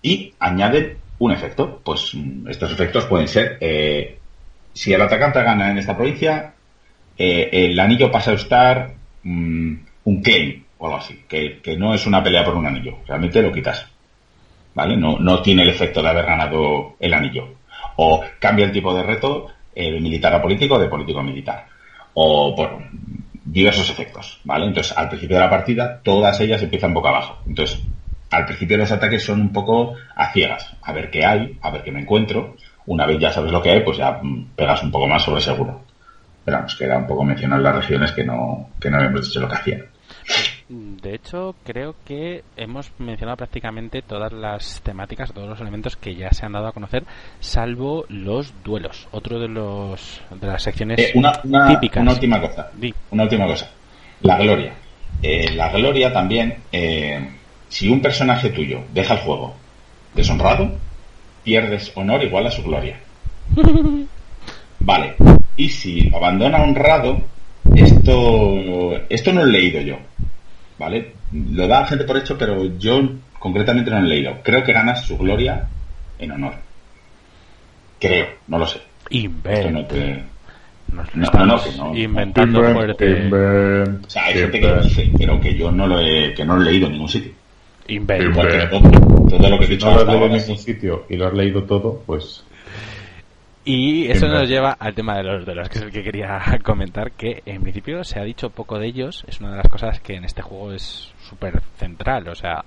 [0.00, 1.80] y añaden un efecto.
[1.84, 2.12] Pues
[2.48, 4.18] estos efectos pueden ser, eh,
[4.72, 6.54] si el atacante gana en esta provincia,
[7.16, 12.06] eh, el anillo pasa a estar mm, un claim o algo así, que, no es
[12.06, 13.86] una pelea por un anillo, realmente lo quitas.
[14.74, 14.96] ¿Vale?
[14.96, 17.48] No, no tiene el efecto de haber ganado el anillo.
[17.96, 21.66] O cambia el tipo de reto eh, de militar a político de político a militar.
[22.14, 22.82] O por
[23.44, 24.66] diversos efectos, ¿vale?
[24.66, 27.38] Entonces, al principio de la partida, todas ellas empiezan boca abajo.
[27.46, 27.80] Entonces,
[28.34, 31.82] al principio los ataques son un poco a ciegas, a ver qué hay, a ver
[31.82, 32.56] qué me encuentro.
[32.86, 35.40] Una vez ya sabes lo que hay, pues ya mm, pegas un poco más sobre
[35.40, 35.82] seguro.
[36.44, 39.40] Pero vamos, que era un poco mencionar las regiones que no, que no habíamos dicho
[39.40, 39.84] lo que hacían.
[40.68, 46.30] De hecho, creo que hemos mencionado prácticamente todas las temáticas, todos los elementos que ya
[46.30, 47.04] se han dado a conocer,
[47.38, 49.06] salvo los duelos.
[49.12, 51.32] Otro de los de las secciones eh, una,
[51.68, 52.02] típicas.
[52.02, 52.70] Una última cosa.
[53.10, 53.70] Una última cosa.
[54.22, 54.72] La gloria.
[55.22, 57.28] Eh, la gloria también eh,
[57.74, 59.52] si un personaje tuyo deja el juego
[60.14, 60.70] deshonrado,
[61.42, 63.00] pierdes honor igual a su gloria.
[64.78, 65.16] Vale.
[65.56, 67.20] Y si abandona honrado,
[67.74, 69.98] esto, esto no lo he leído yo.
[70.78, 71.14] ¿Vale?
[71.32, 73.00] Lo da gente por hecho, pero yo
[73.40, 74.36] concretamente no lo he leído.
[74.44, 75.66] Creo que ganas su gloria
[76.20, 76.54] en honor.
[77.98, 78.78] Creo, no lo sé.
[79.10, 79.96] Invento.
[80.92, 83.26] No, no, no, inventando fuerte.
[83.26, 86.54] o sea, hay gente que lo dice, pero que yo no lo he, que no
[86.54, 87.32] lo he leído en ningún sitio.
[87.88, 88.40] Invento.
[88.40, 91.34] Todo, lo que he dicho no lo has leído en ningún sitio y lo has
[91.34, 92.44] leído todo, pues.
[93.66, 96.40] Y eso nos lleva al tema de los de los que es el que quería
[96.62, 100.00] comentar, que en principio se ha dicho poco de ellos, es una de las cosas
[100.00, 102.64] que en este juego es súper central, o sea,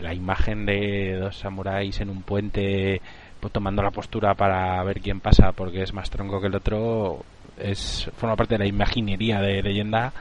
[0.00, 3.00] la imagen de dos samuráis en un puente
[3.40, 7.24] pues, tomando la postura para ver quién pasa porque es más tronco que el otro,
[7.56, 10.12] es forma parte de la imaginería de leyenda,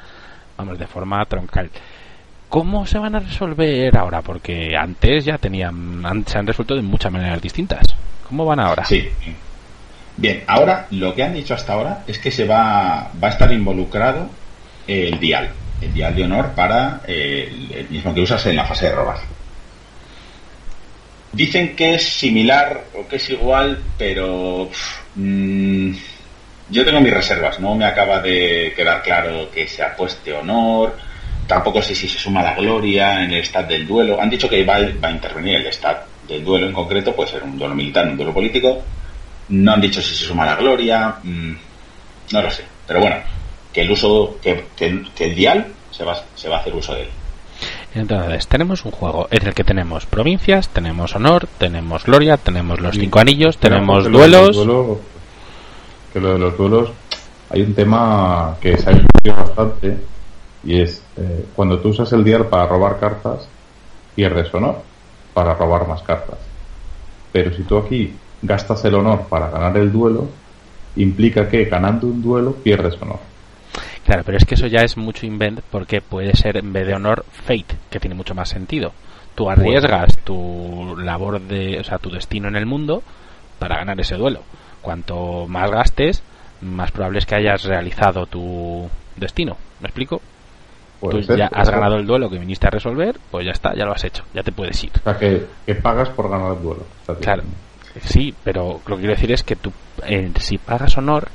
[0.57, 1.71] vamos, de forma troncal.
[2.51, 4.21] ¿Cómo se van a resolver ahora?
[4.21, 7.95] Porque antes ya tenían, se han resuelto de muchas maneras distintas.
[8.27, 8.83] ¿Cómo van ahora?
[8.83, 9.07] Sí.
[10.17, 13.49] Bien, ahora lo que han dicho hasta ahora es que se va, va a estar
[13.53, 14.29] involucrado
[14.85, 15.49] el dial,
[15.79, 19.19] el dial de honor para eh, el, mismo que usas en la fase de robar.
[21.31, 24.69] Dicen que es similar o que es igual, pero
[25.15, 25.91] mm,
[26.69, 27.61] yo tengo mis reservas.
[27.61, 31.10] No me acaba de quedar claro que se ha puesto honor
[31.47, 34.21] Tampoco sé si se suma la gloria en el stat del duelo.
[34.21, 37.57] Han dicho que va, a intervenir el stat del duelo en concreto, puede ser un
[37.57, 38.81] duelo militar, un duelo político.
[39.49, 41.15] No han dicho si se suma la gloria.
[41.23, 41.53] Mm,
[42.31, 42.63] no lo sé.
[42.87, 43.17] Pero bueno,
[43.73, 47.09] que el uso, que, el dial se va, se va a hacer uso de él.
[47.93, 52.95] Entonces, tenemos un juego en el que tenemos provincias, tenemos honor, tenemos gloria, tenemos los
[52.95, 54.57] cinco anillos, tenemos duelos.
[56.13, 56.91] que lo de los duelos,
[57.49, 59.97] hay un tema que se ha discutido bastante
[60.63, 63.47] y es eh, cuando tú usas el dial para robar cartas,
[64.15, 64.81] pierdes honor
[65.33, 66.37] para robar más cartas.
[67.31, 70.27] Pero si tú aquí gastas el honor para ganar el duelo,
[70.95, 73.19] implica que ganando un duelo pierdes honor.
[74.05, 76.95] Claro, pero es que eso ya es mucho invent porque puede ser en vez de
[76.95, 78.93] honor fate, que tiene mucho más sentido.
[79.35, 83.03] Tú arriesgas tu labor de, o sea, tu destino en el mundo
[83.59, 84.41] para ganar ese duelo.
[84.81, 86.23] Cuanto más gastes,
[86.61, 89.55] más probable es que hayas realizado tu destino.
[89.79, 90.21] ¿Me explico?
[91.01, 93.91] Tú ya has ganado el duelo que viniste a resolver, pues ya está, ya lo
[93.93, 94.91] has hecho, ya te puedes ir.
[94.99, 96.83] O sea, que, pagas por ganar el duelo.
[97.19, 97.43] Claro.
[98.03, 99.71] Sí, pero lo que quiero decir es que tú,
[100.05, 101.27] eh, si pagas honor,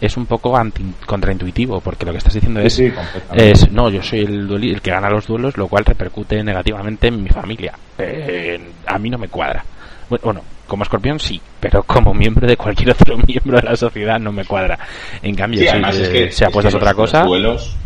[0.00, 2.92] es un poco anti, contraintuitivo, porque lo que estás diciendo es, Sí,
[3.34, 7.08] es, no, yo soy el, dueli- el que gana los duelos, lo cual repercute negativamente
[7.08, 7.72] en mi familia.
[7.98, 9.64] Eh, a mí no me cuadra.
[10.08, 14.18] Bueno, bueno, como escorpión sí, pero como miembro de cualquier otro miembro de la sociedad
[14.20, 14.78] no me cuadra.
[15.22, 17.18] En cambio, Sí, si, además es eh, que si apuestas es que otra los- cosa,
[17.20, 17.76] los duelos,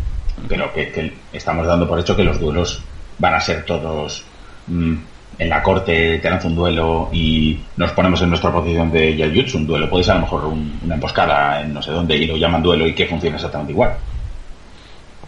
[0.47, 2.81] pero que, que estamos dando por hecho que los duelos
[3.19, 4.23] van a ser todos
[4.67, 4.93] mm,
[5.39, 9.57] en la corte te lanzo un duelo y nos ponemos en nuestra posición de Yayutsu,
[9.57, 9.89] un duelo.
[9.89, 12.61] Puede ser a lo mejor un- una emboscada en no sé dónde y lo llaman
[12.61, 13.95] duelo y que funciona exactamente igual.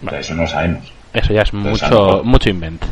[0.05, 0.91] O sea, eso no lo sabemos.
[1.13, 2.85] eso ya es Entonces, mucho, mucho invento.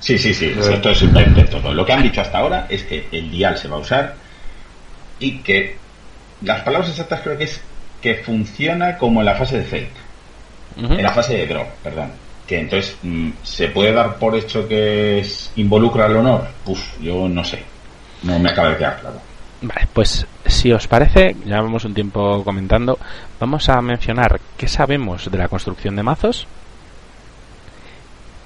[0.00, 1.72] Sí, sí, sí, sí, esto es invento todo.
[1.72, 4.14] Lo que han dicho hasta ahora es que el dial se va a usar
[5.20, 5.76] y que
[6.42, 7.60] las palabras exactas creo que es
[8.02, 9.92] que funciona como en la fase de fake.
[10.76, 12.10] En la fase de draw, perdón.
[12.46, 16.46] Que entonces, mm, ¿se puede dar por hecho que es- involucra el honor?
[16.66, 17.62] Uf, yo no sé.
[18.22, 19.16] No me acaba de quedar claro.
[19.62, 22.98] Vale, pues si os parece, ya llevamos un tiempo comentando,
[23.38, 26.46] vamos a mencionar qué sabemos de la construcción de mazos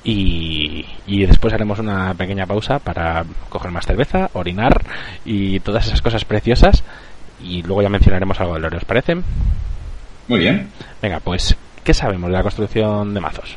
[0.04, 4.82] y, y después haremos una pequeña pausa para coger más cerveza, orinar
[5.24, 6.84] y todas esas cosas preciosas
[7.42, 9.16] y luego ya mencionaremos algo de lore, ¿os parece?
[10.28, 10.68] Muy bien.
[11.02, 11.56] Venga, pues,
[11.86, 13.56] ¿qué sabemos de la construcción de mazos?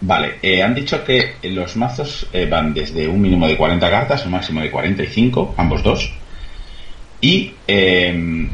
[0.00, 4.24] Vale, eh, han dicho que los mazos eh, van desde un mínimo de 40 cartas,
[4.24, 6.14] un máximo de 45, ambos dos.
[7.20, 8.48] Y eh,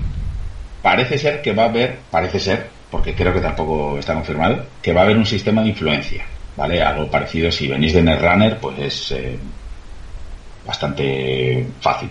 [0.80, 4.94] parece ser que va a haber, parece ser, porque creo que tampoco está confirmado, que
[4.94, 6.24] va a haber un sistema de influencia.
[6.56, 6.80] ¿Vale?
[6.80, 9.36] Algo parecido, si venís de Netrunner, pues es eh,
[10.66, 12.08] bastante fácil.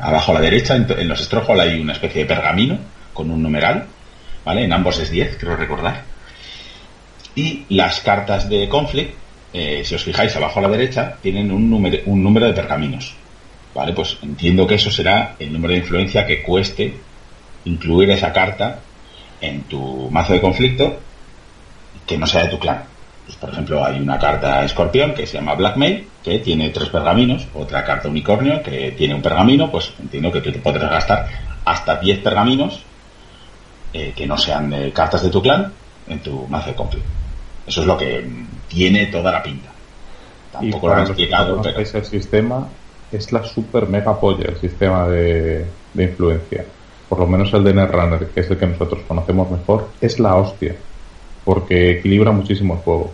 [0.00, 2.78] Abajo a la derecha, en, en los Stronghold hay una especie de pergamino
[3.12, 3.84] con un numeral,
[4.44, 4.64] ¿vale?
[4.64, 6.02] En ambos es 10, creo recordar.
[7.34, 9.14] Y las cartas de conflict,
[9.52, 13.14] eh, si os fijáis abajo a la derecha, tienen un número, un número de pergaminos.
[13.74, 13.94] ¿Vale?
[13.94, 16.94] Pues entiendo que eso será el número de influencia que cueste
[17.64, 18.80] incluir esa carta
[19.40, 21.00] en tu mazo de conflicto
[22.06, 22.82] que no sea de tu clan.
[23.24, 27.46] Pues, por ejemplo, hay una carta escorpión que se llama Blackmail, que tiene tres pergaminos,
[27.54, 31.28] otra carta unicornio que tiene un pergamino, pues entiendo que tú te podrás gastar
[31.64, 32.82] hasta 10 pergaminos
[33.92, 35.72] eh, que no sean de cartas de tu clan
[36.08, 37.08] en tu mazo conflicto.
[37.66, 39.68] Eso es lo que mm, tiene toda la pinta.
[40.60, 42.68] Y Tampoco lo han explicado, pero el sistema,
[43.10, 46.64] es la super mega polla el sistema de, de influencia.
[47.08, 50.36] Por lo menos el de Netrunner, que es el que nosotros conocemos mejor, es la
[50.36, 50.74] hostia.
[51.44, 53.12] Porque equilibra muchísimo el juego.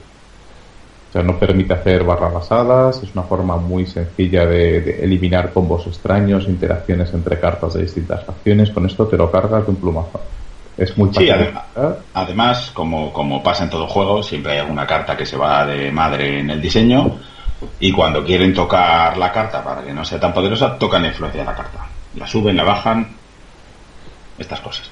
[1.08, 5.52] O sea, no permite hacer barras basadas, es una forma muy sencilla de, de eliminar
[5.52, 8.70] combos extraños, interacciones entre cartas de distintas facciones.
[8.70, 10.20] Con esto te lo cargas de un plumazo.
[10.78, 11.52] Es muy Sí, de
[12.14, 15.90] además- como, como pasa en todo juego, siempre hay alguna carta que se va de
[15.90, 17.18] madre en el diseño
[17.80, 21.40] y cuando quieren tocar la carta para que no sea tan poderosa, tocan la influencia
[21.40, 21.86] de la carta.
[22.14, 23.08] La suben, la bajan,
[24.38, 24.88] estas cosas.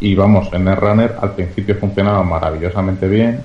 [0.00, 3.42] Y vamos, en Netrunner al principio funcionaba maravillosamente bien.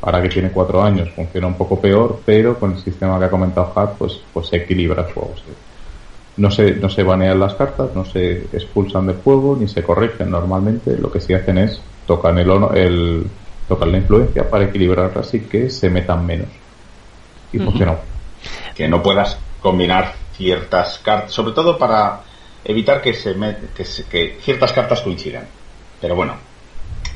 [0.00, 3.30] Ahora que tiene cuatro años funciona un poco peor, pero con el sistema que ha
[3.30, 5.34] comentado Hat, pues, pues se equilibra el juego.
[5.36, 5.52] sí.
[6.36, 10.30] No se, no se banean las cartas, no se expulsan del juego, ni se corrigen
[10.30, 10.96] normalmente.
[10.96, 13.26] Lo que sí hacen es tocan el, el
[13.68, 16.48] tocan la influencia para equilibrarla así que se metan menos.
[17.52, 17.66] Y Ujú.
[17.70, 17.96] funciona.
[18.74, 22.22] Que no puedas combinar ciertas cartas, sobre todo para
[22.64, 25.44] evitar que, se met- que, se- que ciertas cartas coincidan.
[26.00, 26.34] Pero bueno,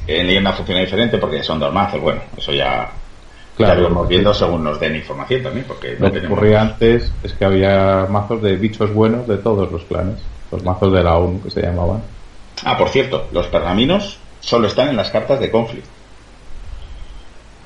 [0.07, 2.01] en leyenda funciona diferente porque son dos mazos.
[2.01, 2.91] Bueno, eso ya,
[3.59, 7.13] ya lo iremos viendo según nos den información también, porque no Lo que ocurría antes
[7.23, 10.17] es que había mazos de bichos buenos de todos los clanes.
[10.53, 12.03] Los mazos de la ONU que se llamaban.
[12.65, 15.87] Ah, por cierto, los pergaminos solo están en las cartas de conflict.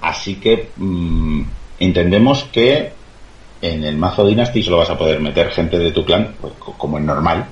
[0.00, 1.42] Así que mm,
[1.78, 2.92] entendemos que
[3.60, 6.72] en el mazo Dynasty solo vas a poder meter gente de tu clan, pues, co-
[6.78, 7.46] como es normal,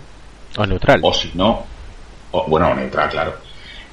[0.57, 1.01] O neutral.
[1.03, 1.67] o si no,
[2.31, 3.35] o, bueno, neutral, claro.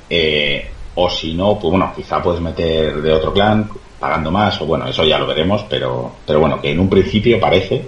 [0.10, 3.70] Eh, o si no, pues bueno, quizá puedes meter de otro clan
[4.06, 7.40] pagando más, o bueno, eso ya lo veremos, pero, pero bueno, que en un principio
[7.40, 7.84] parece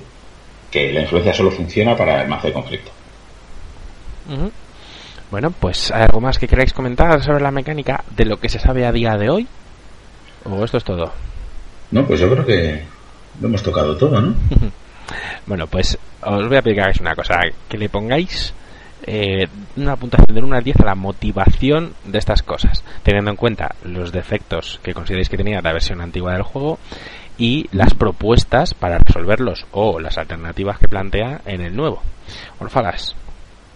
[0.71, 2.91] que la influencia solo funciona para el mazo de conflicto.
[5.29, 8.57] Bueno, pues ¿hay algo más que queráis comentar sobre la mecánica de lo que se
[8.57, 9.47] sabe a día de hoy?
[10.45, 11.11] ¿O esto es todo?
[11.91, 12.81] No, pues yo creo que
[13.39, 14.33] lo hemos tocado todo, ¿no?
[15.45, 17.39] Bueno, pues os voy a pedir que hagáis una cosa,
[17.69, 18.53] que le pongáis
[19.07, 19.47] eh,
[19.77, 23.75] una puntuación del 1 al 10 a la motivación de estas cosas, teniendo en cuenta
[23.83, 26.77] los defectos que consideréis que tenía la versión antigua del juego
[27.37, 32.01] y las propuestas para resolverlos o las alternativas que plantea en el nuevo.
[32.59, 33.15] Orfalas,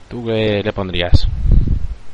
[0.09, 1.27] ¿tú qué le pondrías?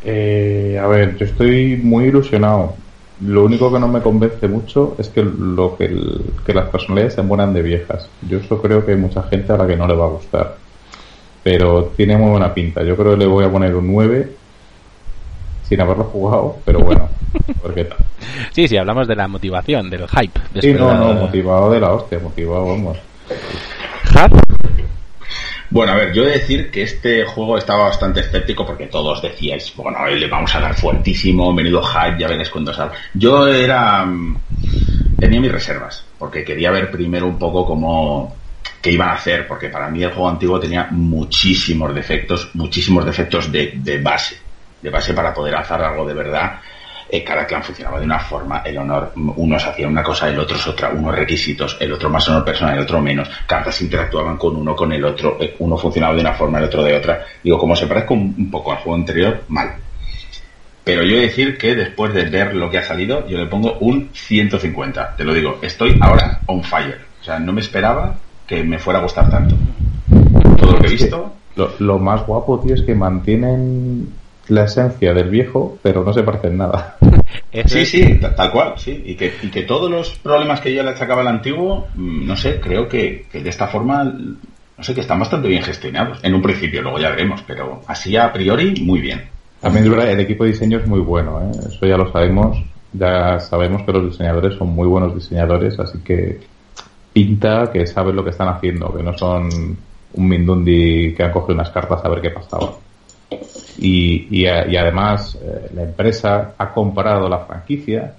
[0.04, 2.76] Eh, a ver, yo estoy muy ilusionado.
[3.22, 7.16] Lo único que no me convence mucho es que lo que, el- que las personalidades
[7.16, 8.08] se mueran de viejas.
[8.30, 10.56] Yo eso creo que hay mucha gente a la que no le va a gustar.
[11.48, 12.84] Pero tiene muy buena pinta.
[12.84, 14.30] Yo creo que le voy a poner un 9
[15.64, 17.08] sin haberlo jugado, pero bueno,
[17.62, 18.00] porque tal.
[18.52, 20.38] Sí, sí, hablamos de la motivación, del hype.
[20.60, 22.98] Sí, no, no, motivado de la hostia, motivado, vamos.
[25.70, 29.22] Bueno, a ver, yo he de decir que este juego estaba bastante escéptico porque todos
[29.22, 32.96] decíais, bueno, le vamos a dar fuertísimo, menudo hype, ya veréis cuando salga.
[33.14, 34.04] Yo era.
[34.06, 34.38] Mm,
[35.18, 38.36] tenía mis reservas, porque quería ver primero un poco cómo.
[38.82, 43.52] Qué iban a hacer, porque para mí el juego antiguo tenía muchísimos defectos, muchísimos defectos
[43.52, 44.38] de, de base,
[44.82, 46.60] de base para poder hacer algo de verdad
[47.10, 50.58] eh, cada clan funcionaba de una forma, el honor, unos hacían una cosa, el otro
[50.58, 54.58] es otra, unos requisitos, el otro más honor personal, el otro menos, cartas interactuaban con
[54.58, 57.26] uno, con el otro, eh, uno funcionaba de una forma, el otro de otra.
[57.42, 59.76] Digo, como se parezca un, poco al juego anterior, mal.
[60.84, 63.48] Pero yo he de decir que después de ver lo que ha salido, yo le
[63.48, 65.16] pongo un 150.
[65.16, 67.00] Te lo digo, estoy ahora on fire.
[67.22, 68.18] O sea, no me esperaba
[68.48, 69.56] que me fuera a gustar tanto.
[70.58, 71.34] Todo lo que he visto.
[71.56, 74.08] Lo, lo más guapo, tío, es que mantienen
[74.50, 76.98] la esencia del viejo, pero no se parece en nada.
[77.66, 79.04] Sí, sí, tal cual, sí.
[79.06, 82.36] Y que, y que todos los problemas que yo le achacaba al antiguo, mm, no
[82.36, 86.20] sé, creo que, de esta forma, no sé, que están bastante bien gestionados.
[86.24, 89.24] En un principio, luego ya veremos, pero así a priori, muy bien.
[89.60, 91.52] También es verdad, el equipo de diseño es muy bueno, ¿eh?
[91.68, 92.64] eso ya lo sabemos.
[92.94, 96.40] Ya sabemos que los diseñadores son muy buenos diseñadores, así que
[97.14, 99.50] pinta que saben lo que están haciendo, que no son
[100.14, 102.74] un Mindundi que han cogido unas cartas a ver qué pasaba.
[103.80, 108.14] Y, además eh, la empresa ha comprado la franquicia.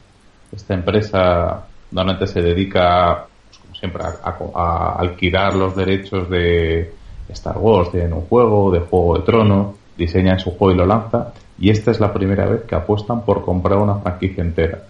[0.53, 6.93] Esta empresa normalmente se dedica, pues, como siempre, a, alquilar los derechos de
[7.31, 11.33] Star Wars, en un juego, de Juego de Tronos, diseña su juego y lo lanza.
[11.59, 14.83] Y esta es la primera vez que apuestan por comprar una franquicia entera.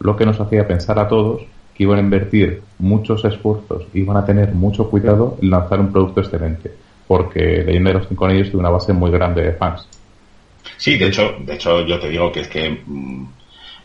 [0.00, 1.42] Lo que nos hacía pensar a todos
[1.76, 6.20] que iban a invertir muchos esfuerzos, iban a tener mucho cuidado en lanzar un producto
[6.20, 6.72] excelente,
[7.06, 9.86] porque Leyenda de los Cinco Anillos tiene una base muy grande de fans.
[10.76, 13.26] Sí, de hecho, de hecho yo te digo que es que mm,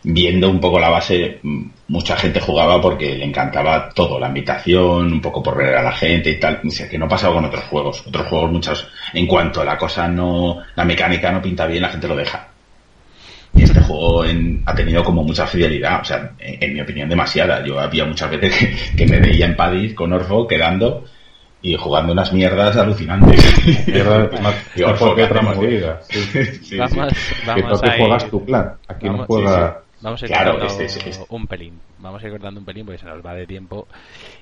[0.04, 5.12] viendo un poco la base, mm, mucha gente jugaba porque le encantaba todo, la invitación,
[5.12, 8.04] un poco por ver a la gente y tal, que no pasaba con otros juegos.
[8.06, 11.90] Otros juegos muchas, en cuanto a la cosa no, la mecánica no pinta bien, la
[11.90, 12.51] gente lo deja.
[13.54, 14.24] Y este juego
[14.66, 17.64] ha tenido como mucha fidelidad, o sea, en, mi opinión demasiada.
[17.64, 21.04] Yo había muchas veces que, que me veía en Padis con Orfo quedando
[21.62, 23.86] y jugando unas mierdas alucinantes.
[23.86, 26.00] Mierdas más, mejor que otra movida.
[26.76, 27.14] Vamos,
[27.46, 28.72] vamos a juegas tu plan.
[28.88, 29.82] Aquí no juega.
[30.02, 31.80] Vamos a ir claro, este, este, un pelín.
[32.00, 33.86] Vamos a ir cortando un pelín porque se nos va de tiempo.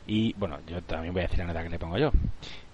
[0.07, 2.11] Y bueno, yo también voy a decir la nota que le pongo yo.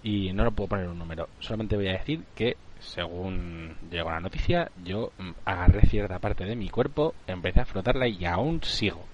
[0.04, 1.28] Y no lo puedo poner un número.
[1.40, 6.56] Solamente voy a decir que, según llegó la noticia, yo mm, agarré cierta parte de
[6.56, 9.04] mi cuerpo, empecé a frotarla y aún sigo.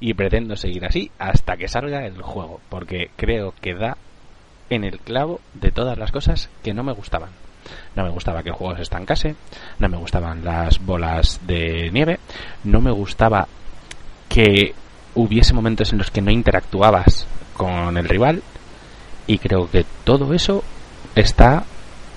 [0.00, 2.60] Y pretendo seguir así hasta que salga el juego.
[2.68, 3.96] Porque creo que da
[4.68, 7.30] en el clavo de todas las cosas que no me gustaban.
[7.94, 9.34] No me gustaba que el juego se estancase,
[9.78, 12.20] no me gustaban las bolas de nieve,
[12.64, 13.48] no me gustaba
[14.28, 14.74] que
[15.14, 18.42] hubiese momentos en los que no interactuabas con el rival
[19.26, 20.62] y creo que todo eso
[21.14, 21.64] está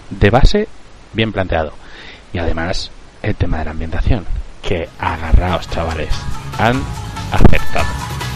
[0.09, 0.67] de base
[1.13, 1.73] bien planteado.
[2.33, 2.91] Y además
[3.21, 4.25] el tema de la ambientación,
[4.61, 6.13] que agarraos chavales,
[6.57, 6.81] han
[7.31, 8.28] aceptado.